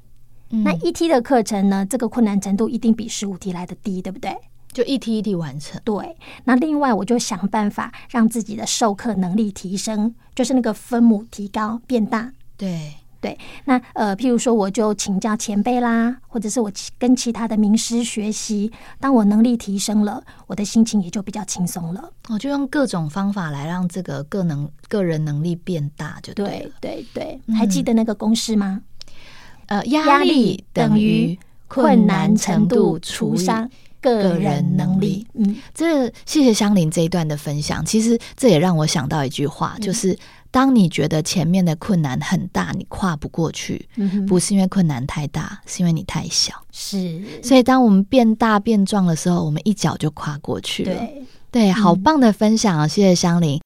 [0.50, 4.36] 嗯，那一题的课程呢，这个困难程度一定比十五题来得低，对不对？
[4.72, 5.80] 就一题一题完成。
[5.84, 12.32] 对，那另外我就想办法让自己的授课能力提升，就是那个分母提高变大。
[12.56, 12.94] 对。
[13.20, 18.72] 对，那呃，譬如说，我就请教前辈啦，或者是我跟其他的名师学习。
[18.98, 22.10] 当我能力提升了，我的心情也就比较轻松了。
[22.30, 26.70] 我就用各种方法来让这个个能个人能力变大，就对了。
[26.80, 28.80] 对对对，还记得那个公式吗？
[29.66, 33.46] 嗯、呃，压力等于困难程度除以
[34.00, 35.26] 个人能力。
[35.34, 37.84] 嗯，这谢谢香菱这一段的分享。
[37.84, 40.18] 其实这也让我想到一句话，嗯、就是
[40.50, 46.52] 当你觉得前面的困难很大，你跨不过去，嗯、不是因为困难太大，是因为你太小。
[46.72, 50.94] 是，所以当我们变大变壮的时候，我们一脚就跨过去了。
[50.94, 52.88] 对，对，好棒的分享啊！
[52.88, 53.60] 谢谢香菱。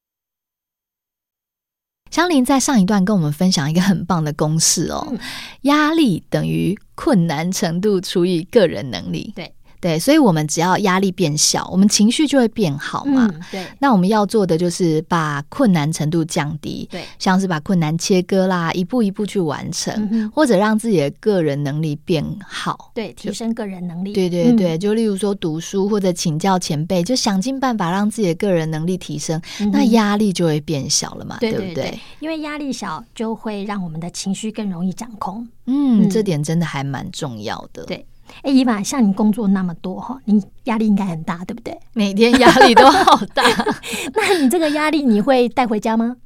[2.11, 5.19] 香菱在上一段跟我们分享一个很棒的公式哦，嗯、
[5.63, 9.33] 压力等于困难程度除以个人能力。
[9.35, 9.55] 对。
[9.85, 13.31] 对，所以，我们只要压力变小，我们情绪就会变好嘛。
[13.35, 16.89] 嗯、对，那我们要做的就是把困难程度降低。
[16.91, 22.91] 对，像是把困难切割啦，一步一步去完成，嗯、或者让自己的个人能力变好。
[22.95, 24.15] 对，提升个人能力。
[24.15, 32.01] 对对对，嗯、就例如说读书或者请教前辈，就想尽办法让自己的个人能力提升，嗯、那压力就会变小了嘛，对，对，对，对不对？
[32.21, 35.47] 因为压力小，就会让我们的情绪更容易掌控。
[35.67, 37.85] 嗯，嗯这点真的还蛮重要的。
[37.85, 38.07] 对。
[38.43, 41.79] 哎，伊娃，像你工作那么多哈，你压力应该很大，对不对？
[41.95, 43.43] 每天压力都好大。
[44.15, 46.17] 那你这个压力你会带回家吗？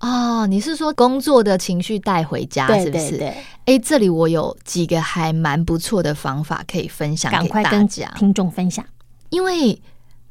[0.00, 3.18] 哦，你是说工作的情绪带回家是不是？
[3.66, 8.84] 哎，这里我有几个还蛮不错的方法可以分享给大家，赶快跟听众分享，
[9.30, 9.80] 因为。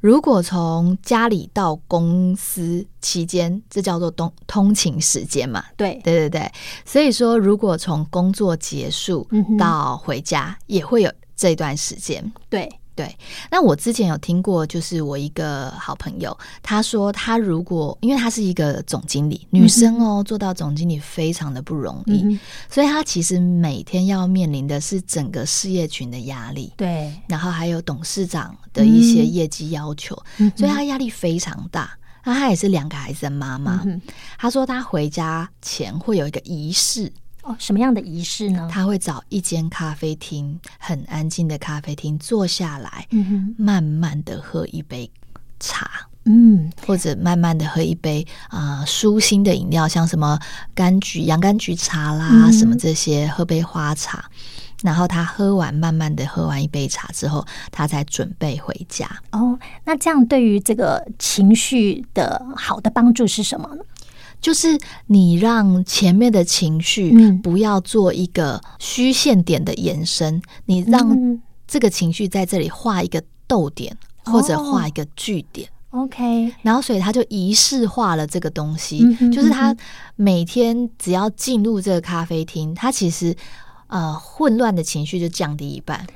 [0.02, 5.64] 如果从家里到公司期间，这叫做通通勤时间嘛？
[5.78, 6.52] 对对对对，
[6.84, 12.34] 所以说如果从工作结束到回家，也会有这段时间。
[12.50, 12.68] 对。
[12.94, 13.18] 对，
[13.50, 31.98] 那我之前有听过，就是我一个好朋友，他说他如果因为他是一个总经理，女生哦，做到总经理非常的不容易，嗯、所以他其实每天要面临的是整个事业群的压力，对，然后还有董事长的一些业绩要求，嗯、所以他压力非常大。
[32.24, 33.84] 那他也是两个孩子的妈妈，
[34.38, 37.12] 他说他回家前会有一个仪式。
[37.44, 38.70] 哦，什么样的仪式呢？
[38.72, 45.10] 他会找一间咖啡厅，很安静的咖啡厅，坐下来，嗯，慢慢的喝一杯
[45.60, 45.90] 茶，
[46.26, 50.38] 嗯，或者慢慢的喝一杯啊、呃、舒心的饮料，像什么
[50.76, 54.30] 柑橘、洋甘菊茶啦，嗯、什么这些，喝杯花茶。
[54.84, 59.08] 然后他喝完，慢慢的喝完一杯茶之后，他才准备回家。
[59.32, 63.84] 哦，那这样对于这个情绪的好的帮助是什么呢？
[64.42, 75.70] 就是你让前面的情绪不要做一个虚线点的延伸，嗯、你让这个情绪在这里画一个逗点，嗯、或者画一个句点。
[75.92, 79.76] 哦、OK，然后所以他就仪式化了这个东西，嗯、哼就是他
[80.16, 83.36] 每天只要进入这个咖啡厅，他其实
[83.88, 86.08] 呃混乱的情绪就降低一半。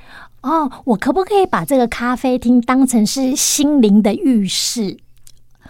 [0.41, 4.97] 哦，我可不可以把这个咖啡厅当成是心灵的浴室？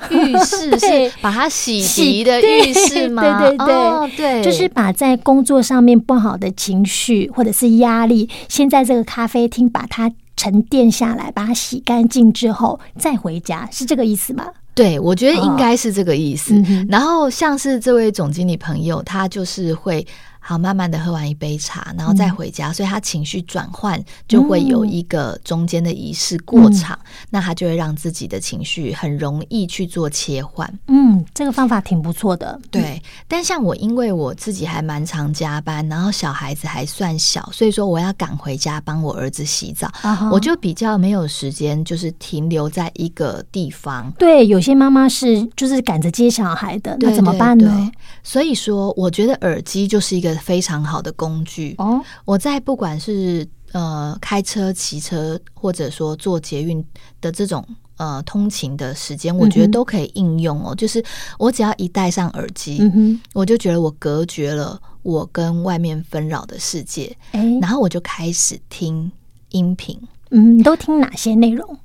[0.10, 3.22] 浴室是把它洗涤的浴室吗？
[3.22, 14.46] 对对对，对，哦、对，就是把在工作上面不好的情绪或者是压力，先在这个咖啡厅把它沉淀下来，把它洗干净之后再回家，是这个意思吗？
[14.74, 16.54] 对，我觉得应该是这个意思。
[16.54, 20.06] 哦嗯、然后像是这位总经理朋友，他就是会。
[20.48, 30.72] 好，慢慢的喝完一杯茶，然后再回家，嗯、所以他情绪转换就会有一个中间的仪式过场，嗯、那他就会让自己的情绪很容易去做切换。
[30.86, 32.60] 嗯，这个方法挺不错的。
[32.70, 44.14] 对，但像我，因为我自己还蛮常加班，然后小孩子还算小，所以说我要赶回家帮我儿子洗澡，啊、我就比较没有时间，就是停留在一个地方。
[44.20, 47.66] 对，有些妈妈是就是赶着接小孩的，那怎么办呢？
[47.66, 50.35] 对对对，所以说，我觉得耳机就是一个。
[50.38, 52.02] 非常好的工具哦！
[52.26, 56.84] 我在不管是呃开车、骑车，或者说坐捷运
[57.20, 57.66] 的这种
[57.98, 60.74] 呃通勤的时间，我觉得都可以应用哦。
[60.74, 61.04] 嗯、就是
[61.38, 69.12] 我只要一戴上耳机，嗯、我就觉得我隔绝了我跟外面纷扰的世界，欸、然后我就开始听
[69.50, 70.00] 音频。
[70.32, 71.78] 嗯，你都听哪些内容？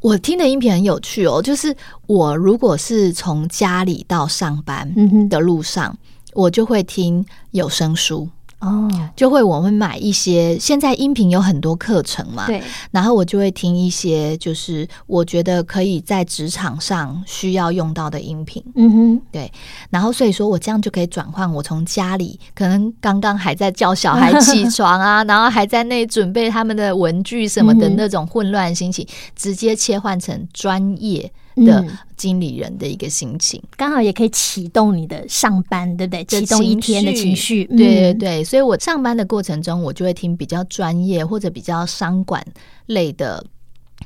[0.00, 5.90] 我听的音频很有趣哦，就是我如果是从家里到上班的路上。
[5.92, 5.98] 嗯
[6.38, 8.28] 我就会听有声书
[8.60, 10.56] 哦，就会我会买一些。
[10.58, 12.62] 现在音频有很多课程嘛，对。
[12.92, 18.62] 然后我就会听一些，就是我觉得可以在职场上需要用到的音频。
[18.76, 19.50] 嗯哼，对。
[19.90, 31.32] 然后所以说我这样就可以转换我从家里可能刚刚还在叫小孩起床啊， 然后还在那准备他们的文具什么的那种混乱心情，直接切换成专业
[31.64, 31.84] 的
[32.16, 36.24] 经理人的一个心情，嗯、刚好也可以启动你的上班，对不对？
[36.24, 38.44] 启动一天的情绪，对对对。
[38.44, 42.44] 所以我上班的过程中，我就会听比较专业或者比较商管
[42.86, 43.44] 类的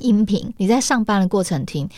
[0.01, 0.53] 音频。
[0.57, 1.88] 你在上班的过程听，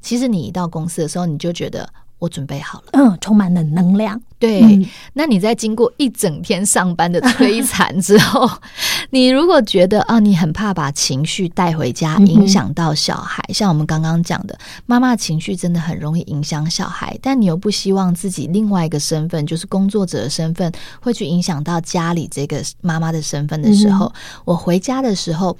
[0.00, 1.88] 其实你一到公司的时候，你就觉得。
[2.24, 4.20] 我准备好了，嗯，充满了能量。
[4.38, 4.84] 对，嗯、
[5.14, 8.50] 那你在经过一整天上班的摧残之后，
[9.10, 20.70] 你如果觉得啊，你很怕把情绪带回家，影响到小孩，嗯、像我们刚刚讲的，妈妈情绪真的很容易影响小孩，但你又不希望自己另外一个身份，就是工作者的身份，
[21.00, 24.12] 会去影响到家里这个妈妈的身份的时候，嗯、
[24.46, 25.56] 我回家的时候，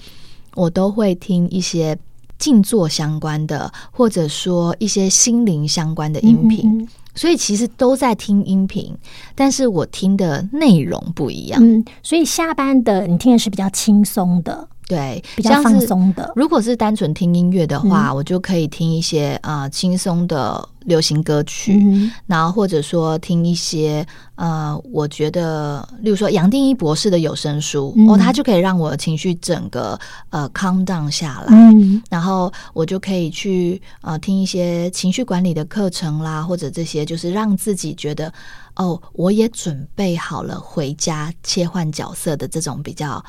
[0.55, 1.97] 我都会听一些。
[2.45, 8.95] 静坐相关的，或者说一些心灵相关的音频，嗯嗯，所以其实都在听音频，
[9.35, 11.59] 但是我听的内容不一样。
[11.65, 14.69] 嗯，所以下班的你听的是比较轻松的。
[14.87, 16.31] 对，比较放松的。
[16.37, 38.31] 如果是单纯听音乐的话，嗯、我就可以听一些啊轻松的流行歌曲，嗯、然后或者说听一些呃，我觉得，例如说杨定一博士的有声书，嗯、哦，他就可以让我的情绪整个呃 calm down 下来，嗯、然后我就可以去呃听一些情绪管理的课程啦，或者这些就是让自己觉得
[38.77, 43.25] 哦，我也准备好了回家切换角色的这种比较。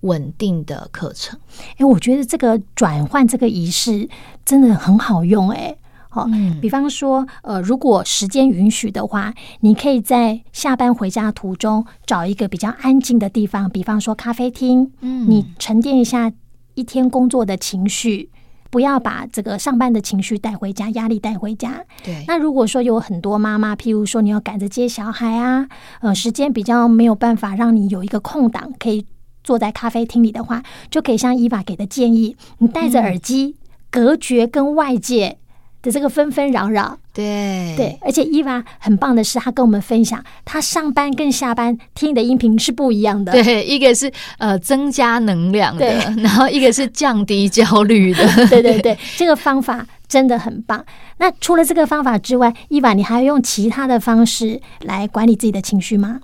[0.00, 1.38] 稳定的课程，
[1.76, 4.08] 哎，我觉得这个转换这个仪式
[4.44, 5.76] 真的很好用，哎，
[6.08, 6.26] 好，
[6.60, 16.32] 比方说，呃，如果时间允许的话，你可以在下班回家途中找一个比较安静的地方，比方说咖啡厅，嗯，你沉淀一下
[16.74, 18.30] 一天工作的情绪，
[18.70, 21.84] 不要把这个上班的情绪带回家，压力带回家。
[22.04, 25.68] 对，那如果说有很多妈妈，譬如说你要赶着接小孩啊，
[26.00, 29.04] 呃，时间比较没有办法让你有一个空档可以。
[29.48, 33.54] 坐在咖啡厅里的话，就可以像伊娃给的建议，你戴着耳机，
[33.90, 35.38] 隔绝跟外界
[35.80, 36.98] 的这个纷纷扰扰。
[37.14, 43.32] 对对，而且伊娃很棒的是，他跟我们分享，他上班跟下班听的音频是不一样的。
[43.32, 48.22] 对，一个是呃增加能量的，对 然后一个是降低焦虑的。
[48.50, 50.84] 对对对，这个方法真的很棒。
[51.16, 56.20] 那除了这个方法之外，伊娃，你还要用其他的方式来管理自己的情绪吗？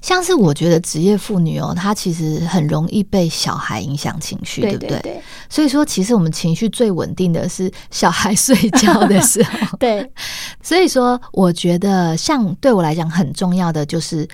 [0.00, 5.00] 像是我觉得职业妇女哦，她其实很容易被小孩影响情绪，对，对不对？
[5.00, 9.76] 对，所以说，其实我们情绪最稳定的是小孩睡觉的时候。
[9.78, 10.10] 对，
[10.62, 14.26] 所以说，我觉得像对我来讲很重要的就是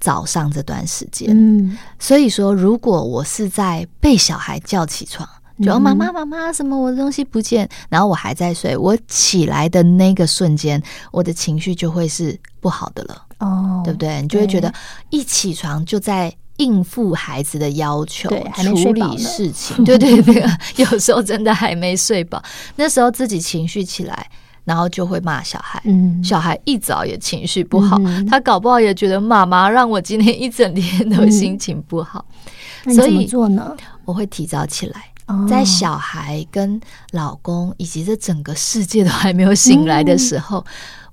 [0.00, 1.28] 早上这段时间。
[1.30, 5.28] 嗯，所以说，如果我是在被小孩叫起床。
[5.62, 14.22] 就妈妈妈妈，什么我的东西不见，然后我还在睡，我起来的那个瞬间，我的情绪就会是不好的了，哦，对不对？
[14.22, 14.72] 你就会觉得
[15.10, 18.42] 一起床就在应付孩子的要求，对，
[18.82, 20.42] 处理事情，对对对，
[20.76, 22.42] 有时候真的还没睡饱，
[22.76, 24.26] 那时候自己情绪起来，
[24.64, 32.24] 然后就会骂小孩，嗯，小孩一早也情绪不好，嗯、他搞不好也觉得妈妈让我今天一整天都心情不好，
[32.86, 33.76] 嗯、所以怎么做呢？
[34.06, 35.02] 我会提早起来。
[35.48, 36.80] 在小孩跟
[37.10, 40.64] 老公以及这整个世界都还没有醒来的时候，嗯、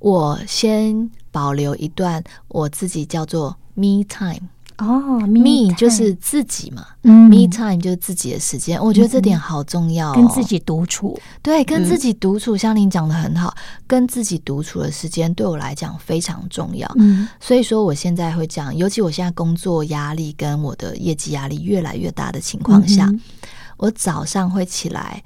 [0.01, 13.53] 我先保留一段我自己叫做 me time 哦，me, 就是自己嘛，嗯，me time 就是自己的时间，我觉得这点好重要、哦，跟自己独处，对，跟自己独处，像您讲的很好，
[13.85, 23.07] 跟自己独处的时间对我来讲非常重要，嗯，所以说我现在会讲，尤其我现在工作压力跟我的业绩压力越来越大的情况下。
[23.07, 23.19] 嗯
[23.77, 25.21] 我早上会起来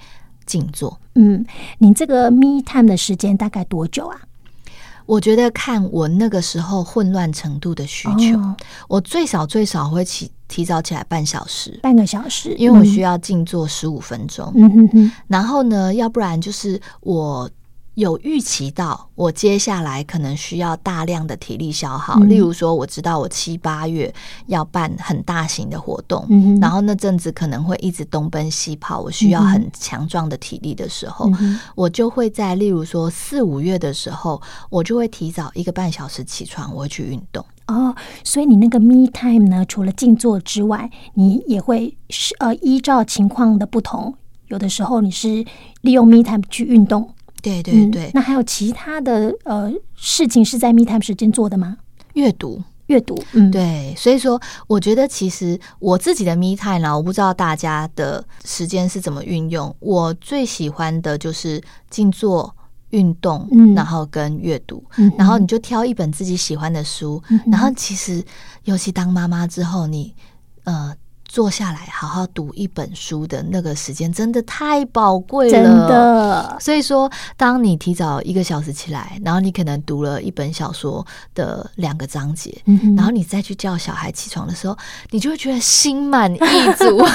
[0.48, 1.00] 静坐。
[1.14, 1.46] 嗯，
[1.78, 4.20] 你这个 me time 的时间大概多久啊？
[5.08, 8.56] 我觉得看我那个时候混乱程度的需求，哦、
[8.88, 14.52] 我最少最少会起提早起来半小时，半个小时，因为我需要静坐十五分钟。
[14.56, 17.50] 嗯哼哼，然后呢，要不然就是我。
[17.98, 24.14] 有预期到我接下来可能需要大量的体力消耗，嗯、例如说我知道我七八月
[24.46, 34.40] 要办很大型的活动，嗯、然后那阵子可能会一直东奔西跑，我需要很强壮的体力的时候，嗯、我就会在例如说四五月的时候，
[34.70, 37.44] 我就会提早一个半小时起床，我会去运动。
[37.66, 44.14] 哦，所以你那个 me time 呢，除了静坐之外，你也会是呃依照情况的不同，
[44.50, 45.44] 有的时候你是
[45.82, 47.10] 利用 me time 去运动。
[47.48, 51.78] 对对对、嗯，那还有其他的呃事情是在 me time 时间做的吗？
[52.14, 59.76] 阅读，阅读，嗯，对，所以说我觉得其实我自己的 me time 呢，我不知道大家的时间是怎么运用。
[59.80, 62.56] 我最喜欢的就是静坐、
[62.90, 68.24] 运动，嗯、然后跟阅读，嗯、然后你就挑一本自己喜欢的书，嗯、然后其实
[68.66, 70.14] 尤其当妈妈之后，你
[70.64, 70.94] 呃。
[71.38, 76.58] 坐下来好好读一本书的那个时间真的太宝贵了，真的。
[76.60, 77.08] 所以说，
[77.38, 84.76] 当你提早一个小时起来，然后你可能读了一本小说的两个章节，嗯、然后你再去叫小孩起床的时候，
[85.12, 86.40] 你就会觉得心满意
[86.76, 87.06] 足。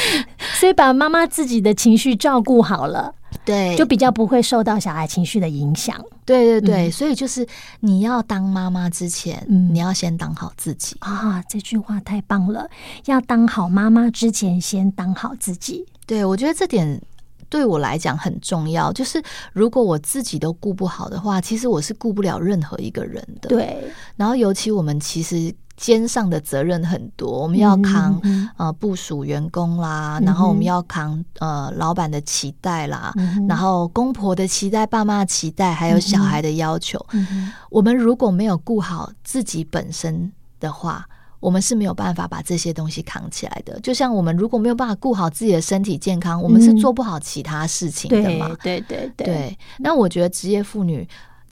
[0.58, 3.14] 所以把妈妈自己的情绪照顾好了，
[3.44, 6.02] 对，就比较不会受到小孩情绪的影响。
[6.24, 7.46] 对对对，嗯、所以就是
[7.80, 11.42] 你要当妈妈之前，嗯、你要先当好自己啊！
[11.48, 12.68] 这句话太棒了，
[13.04, 15.86] 要当好妈妈之前，先当好自己。
[16.06, 17.00] 对，我觉得这点。
[17.48, 19.22] 对我来讲很重要，就是
[19.52, 23.48] 如果我自己都顾不好的话，其实我是顾不了任何一个人的。
[23.48, 23.84] 对，
[24.16, 36.98] 然后尤其我们其实肩上的责任很多，我们要扛、嗯、呃部署员工啦，嗯、然后我们要扛呃老板的期待啦，嗯、然后公婆的期待、爸妈的期待，还有小孩的要求。
[37.12, 41.06] 嗯、我们如果没有顾好自己本身的话，
[41.40, 43.78] 我们是没有办法把这些东西扛起来的。
[43.80, 48.48] 就像我们如果没有办法顾好自己的身体健康，嗯、我们是做不好其他事情的嘛。
[48.62, 49.58] 对对对，对。
[49.78, 51.06] 那我觉得职业妇女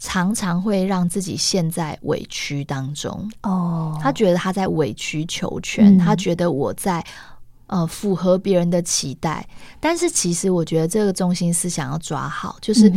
[0.07, 3.27] 常常会让自己陷在委屈当中。
[3.43, 7.03] 哦，他觉得他在委曲求全，她、嗯、觉得我在
[7.69, 9.49] 呃符合别人的期待。
[9.81, 12.93] 但是其实我觉得这个中心思想要抓好，就是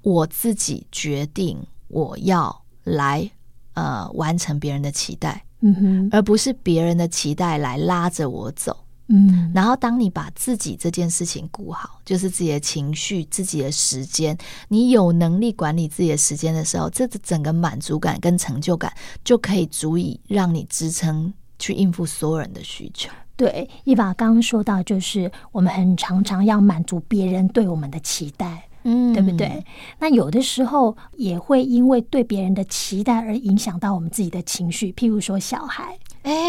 [0.00, 3.30] 我自己决定我要来
[3.74, 5.44] 呃完成别人的期待。
[5.60, 8.74] 嗯哼，而不是别人的期待来拉着我走。
[9.12, 14.38] 嗯，然后当你把自己这件事情顾好，就是自己的情绪、自己的时间，
[14.68, 18.92] 你有能力管理自己的时间的时候，这整个满足感跟成就感
[19.24, 23.10] 就可以足以让你支撑去应付所有人的需求。
[23.36, 28.64] 对，伊娃刚刚说到，就是我们很常常要满足别人对我们的期待。
[28.84, 29.62] 嗯，对不对？
[29.98, 35.98] 那有的时候也会因为对别人的期待而影响到我们自己的情绪，譬如说小孩。
[36.22, 36.48] 哎，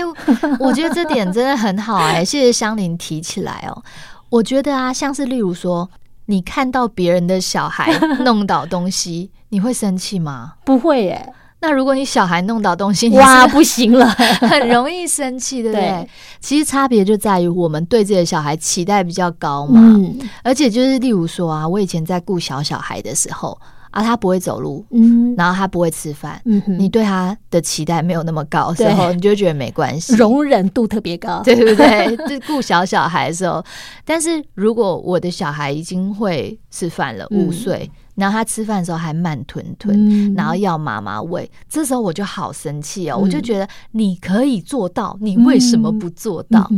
[0.59, 3.83] 我觉得这点真的很好哎， 谢谢香菱提起来哦。
[4.29, 5.89] 我觉得啊，像是例如说，
[6.25, 7.91] 你看到别人的小孩
[8.23, 10.53] 弄倒东西，你会生气吗？
[10.65, 11.33] 不会耶。
[11.63, 14.07] 那如果你小孩弄倒东西，哇，不行了，
[14.41, 15.89] 很容易生气，对不对？
[15.89, 16.09] 对，
[16.39, 19.79] 其实差别就在于我们对自己的小孩期待比较高嘛。
[19.79, 23.55] 嗯，而且就是例如说啊，我以前在顾小小孩的时候
[23.91, 32.17] 啊，他不会走路，嗯，然后他不会吃饭，嗯哼，你对他的期待没有那么高的时候，你就觉得没关系，容忍度特别高， 对不对？
[32.27, 33.63] 就顾小小孩的时候，
[34.03, 37.89] 但是如果我的小孩已经会吃饭了，五岁。
[38.13, 46.69] 然后他吃饭的时候还慢吞吞，嗯、然后要妈妈喂，这时候我就好生气哦，嗯、我就觉得你可以做到，你为什么不做到？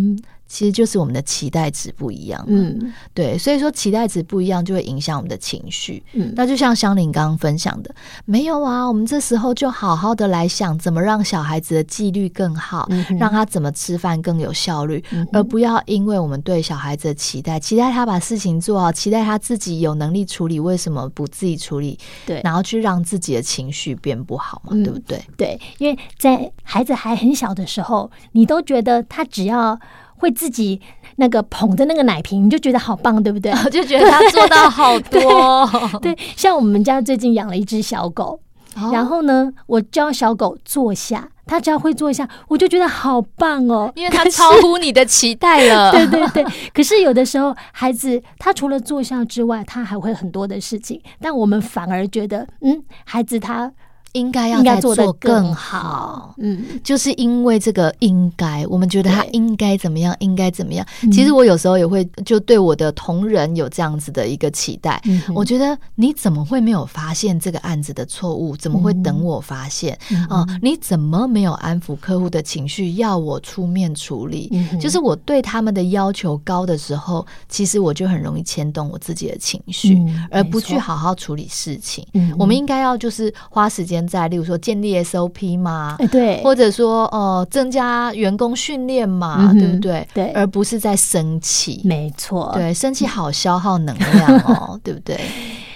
[0.54, 7.90] 其实就是我们的期待值不一样，嗯，对，所以说期待值不一样就会影响我们的情绪，嗯，那就像香玲刚刚分享的，
[8.26, 21.98] 没有啊，我们这时候就好好的来想怎么让小孩子的纪律更好，嗯、让他怎么吃饭更有效率，嗯、而不要因为我们对小孩子的期待，期待他把事情做好，期待他自己有能力处理，为什么不自己处理？
[22.28, 25.20] 对，然后去让自己的情绪变不好嘛，嗯、对不对？
[25.36, 29.80] 对，因为在孩子还很小的时候，你都觉得他只要。
[30.24, 30.80] 会自己
[31.18, 33.52] 那个捧着那个奶瓶，你就觉得好棒，对不对？
[33.52, 35.70] 我 就觉得他做到好多。
[36.02, 38.40] 对，对，像我们家最近养了一只小狗，
[38.78, 45.92] 哦、然后呢，我教小狗坐下，它只要会坐下，我就觉得好棒哦，因为它超乎你的期待了。
[45.94, 53.72] 对对对，可是有的时候，孩子他除了坐下之外，他还会很多的事情，但我们反而觉得，嗯，孩子他。
[54.14, 60.86] 应该要再做更好，嗯，就是因为这个应该，我们觉得他应该怎么样，应该怎么样。
[61.12, 65.02] 其实我有时候也会就对我的同仁有这样子的一个期待，
[65.34, 68.56] 我觉得你怎么会没有发现这个案子的错误？
[68.56, 69.98] 怎么会等我发现
[70.30, 70.46] 啊？
[70.62, 74.52] 你怎么没有安抚客户的情绪，要我出面处理？
[74.80, 80.00] 就是我对他们的要求高的时候，其实我就很容易牵动我自己的情绪，
[80.30, 82.06] 而不去好好处理事情。
[82.38, 84.03] 我们应该要就是花时间。
[84.08, 90.08] 在，例如说建立 SOP 嘛，对，或者说呃增加员工训练嘛，对不对？
[90.14, 95.20] 对，而不是在生气，没错，对，生气好消耗能量哦， 对不对？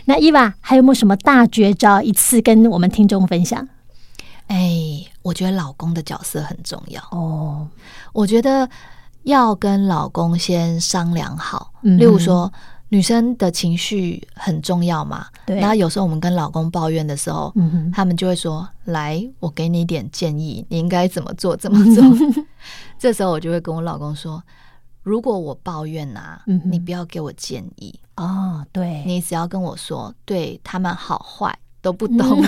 [0.06, 3.68] 那伊娃还有没有什么大绝招，一次跟我们听众分享？
[4.48, 7.68] 哎，我觉得老公的角色很重要哦，
[8.14, 8.70] 我觉得
[9.24, 12.52] 要跟老公先商量好，嗯、例如说。
[12.90, 15.28] 女生的情绪很重要嘛？
[15.46, 15.60] 对。
[15.60, 21.56] 然后有时候我们跟老公抱怨的时候，嗯、哼他们就会说：“来，我给你一点建议，你应该怎么做？
[21.58, 22.04] 怎么做？”
[22.98, 24.42] 这时候我就会跟我老公说
[25.04, 28.66] ：“如果我抱怨啊，你不要给我建议哦。
[28.72, 32.48] 对，你只要跟我说，对他们好坏，都不懂你，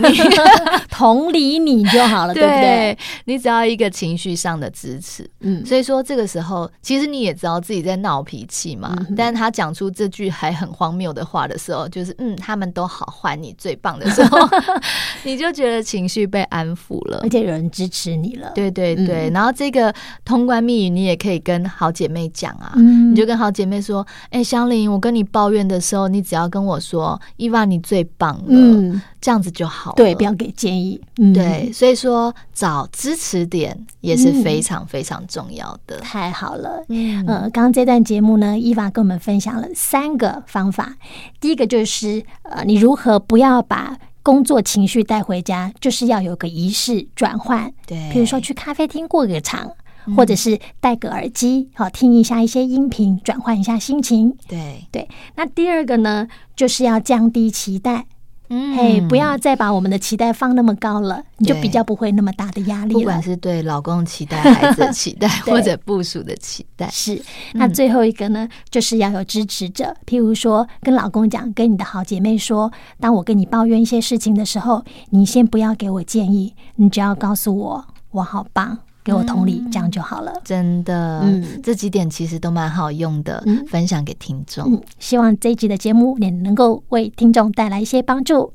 [0.89, 2.97] 同理你就好了，对不对？
[3.25, 8.93] 你只要一个情绪上的支持，嗯，所以说这个时候，其实你也知道自己在闹脾气嘛。
[9.07, 14.37] 嗯、但是他讲出这句还很荒谬的话的时候，就是嗯，他们都好坏，你最棒的时候，
[15.23, 18.51] 你就觉得情绪被安抚了，而且有人支持你了。
[18.53, 19.93] 对对对，嗯、然后这个
[20.25, 29.01] 通关密语，你也可以跟好姐妹讲啊，嗯、你就跟好姐妹说，哎、欸，香菱，我跟你抱怨的时候，你只要跟我说，伊娃你最棒了。
[29.19, 30.99] 嗯这样子就好了，对，不要给建议。
[31.17, 35.97] 嗯、对，所以说找支持点也是非常非常重要的。
[35.97, 40.95] 嗯、太好了，嗯，呃，刚刚这段节目呢，伊娃跟我们分享了三个方法。
[41.41, 47.73] 第一个就是，呃，你如何不要把工作情绪带回家，就是要有个仪式转换。
[47.85, 49.69] 对，比如说去咖啡厅过个场，
[50.05, 54.37] 嗯、或者是戴个耳机，好听一下一些音频，转换一下心情。
[54.47, 55.09] 对对。
[55.35, 58.05] 那第二个呢，就是要降低期待。
[58.49, 62.99] 嗯，嘿，不要再把我们的期待放那么高了，你就比较不会那么大的压力了。
[62.99, 67.21] 不管是对老公期待、孩子的 期待，或者部署的期待，是。
[67.53, 78.79] 那最后一个呢，就是要有支持者，譬如说跟老公讲，跟你的好姐妹说，当我跟你抱怨一些事情的时候，你先不要给我建议，你只要告诉我，我好棒。
[79.09, 80.31] 给我同理，这样就好了。
[80.43, 84.71] 真的，嗯，这几点其实都蛮好用的，嗯，分享给听众。
[84.71, 88.47] 嗯，希望这一集的节目也能够为听众带来一些帮助。